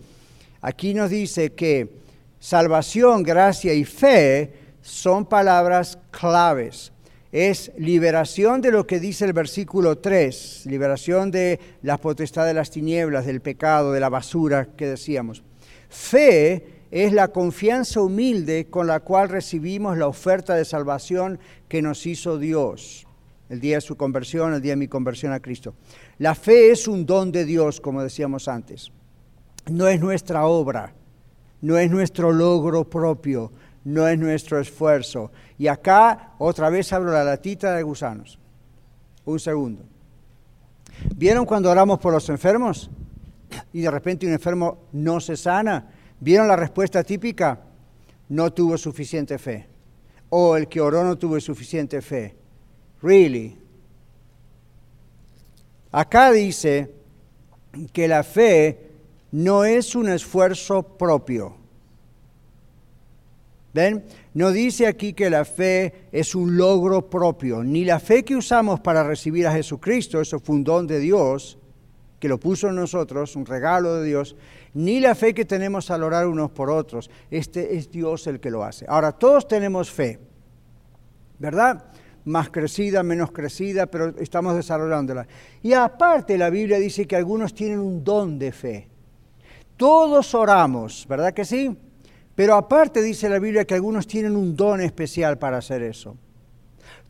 [0.61, 1.99] aquí nos dice que
[2.39, 6.94] salvación, gracia y fe son palabras claves
[7.35, 12.71] es liberación de lo que dice el versículo 3, liberación de la potestad de las
[12.71, 15.43] tinieblas, del pecado, de la basura que decíamos.
[15.89, 22.07] Fe es la confianza humilde con la cual recibimos la oferta de salvación que nos
[22.07, 23.05] hizo Dios
[23.49, 25.75] el día de su conversión, el día de mi conversión a Cristo.
[26.19, 28.93] La fe es un don de Dios, como decíamos antes.
[29.69, 30.95] No es nuestra obra,
[31.63, 33.51] no es nuestro logro propio,
[33.85, 35.31] no es nuestro esfuerzo.
[35.59, 38.39] Y acá otra vez abro la latita de gusanos.
[39.25, 39.85] Un segundo.
[41.15, 42.91] ¿Vieron cuando oramos por los enfermos?
[43.73, 45.91] Y de repente un enfermo no se sana.
[46.21, 47.61] ¿Vieron la respuesta típica?
[48.29, 49.69] No tuvo suficiente fe.
[50.31, 52.35] O el que oró no tuvo suficiente fe.
[53.03, 53.59] Really.
[55.93, 56.93] Acá dice
[57.93, 58.91] que la fe
[59.31, 61.64] no es un esfuerzo propio.
[63.75, 64.05] ¿Ven?
[64.35, 68.79] No dice aquí que la fe es un logro propio, ni la fe que usamos
[68.79, 71.59] para recibir a Jesucristo, eso fue un don de Dios,
[72.21, 74.37] que lo puso en nosotros, un regalo de Dios,
[74.75, 77.11] ni la fe que tenemos al orar unos por otros.
[77.31, 78.87] Este es Dios el que lo hace.
[78.89, 80.21] Ahora, todos tenemos fe,
[81.41, 81.85] ¿verdad?
[82.25, 85.27] Más crecida, menos crecida, pero estamos desarrollándola.
[85.63, 88.89] Y aparte la Biblia dice que algunos tienen un don de fe.
[89.77, 91.77] Todos oramos, ¿verdad que sí?
[92.35, 96.17] Pero aparte dice la Biblia que algunos tienen un don especial para hacer eso.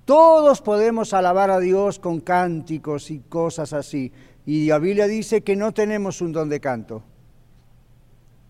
[0.04, 4.12] Todos podemos alabar a Dios con cánticos y cosas así.
[4.44, 7.02] Y la Biblia dice que no tenemos un don de canto.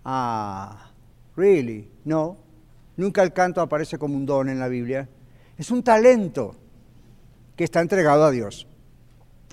[0.04, 0.90] Ah,
[1.36, 1.88] really?
[2.04, 2.36] No.
[2.96, 5.08] Nunca el canto aparece como un don en la Biblia.
[5.56, 6.56] Es un talento
[7.54, 8.66] que está entregado a Dios.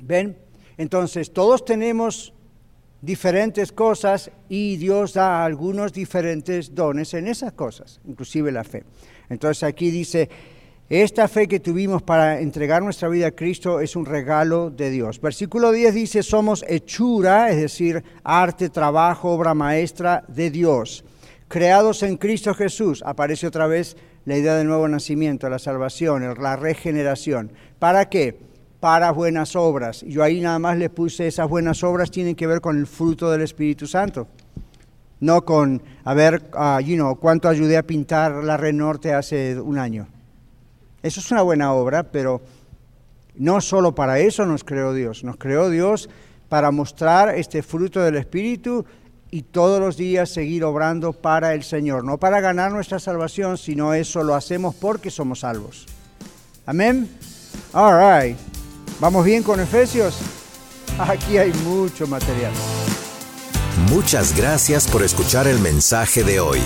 [0.03, 0.37] ¿Ven?
[0.77, 2.33] Entonces, todos tenemos
[3.01, 8.83] diferentes cosas y Dios da algunos diferentes dones en esas cosas, inclusive la fe.
[9.29, 10.29] Entonces aquí dice,
[10.89, 15.21] esta fe que tuvimos para entregar nuestra vida a Cristo es un regalo de Dios.
[15.21, 21.03] Versículo 10 dice, somos hechura, es decir, arte, trabajo, obra maestra de Dios.
[21.47, 26.55] Creados en Cristo Jesús, aparece otra vez la idea del nuevo nacimiento, la salvación, la
[26.55, 27.51] regeneración.
[27.79, 28.50] ¿Para qué?
[28.81, 30.01] Para buenas obras.
[30.01, 33.31] Yo ahí nada más le puse esas buenas obras tienen que ver con el fruto
[33.31, 34.27] del Espíritu Santo.
[35.21, 40.07] No con, a ver, uh, cuánto ayudé a pintar la Red Norte hace un año.
[41.03, 42.41] Eso es una buena obra, pero
[43.35, 45.23] no solo para eso nos creó Dios.
[45.23, 46.09] Nos creó Dios
[46.49, 48.83] para mostrar este fruto del Espíritu
[49.29, 52.03] y todos los días seguir obrando para el Señor.
[52.03, 55.85] No para ganar nuestra salvación, sino eso lo hacemos porque somos salvos.
[56.65, 57.07] Amén.
[57.73, 58.50] All right.
[59.01, 60.19] ¿Vamos bien con Efesios?
[60.99, 62.51] Aquí hay mucho material.
[63.89, 66.59] Muchas gracias por escuchar el mensaje de hoy.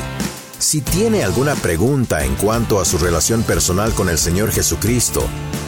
[0.59, 5.23] Si tiene alguna pregunta en cuanto a su relación personal con el Señor Jesucristo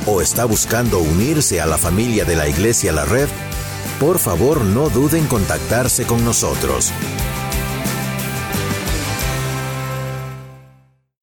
[0.06, 3.30] o está buscando unirse a la familia de la Iglesia La Red,
[3.98, 6.92] por favor no duden en contactarse con nosotros.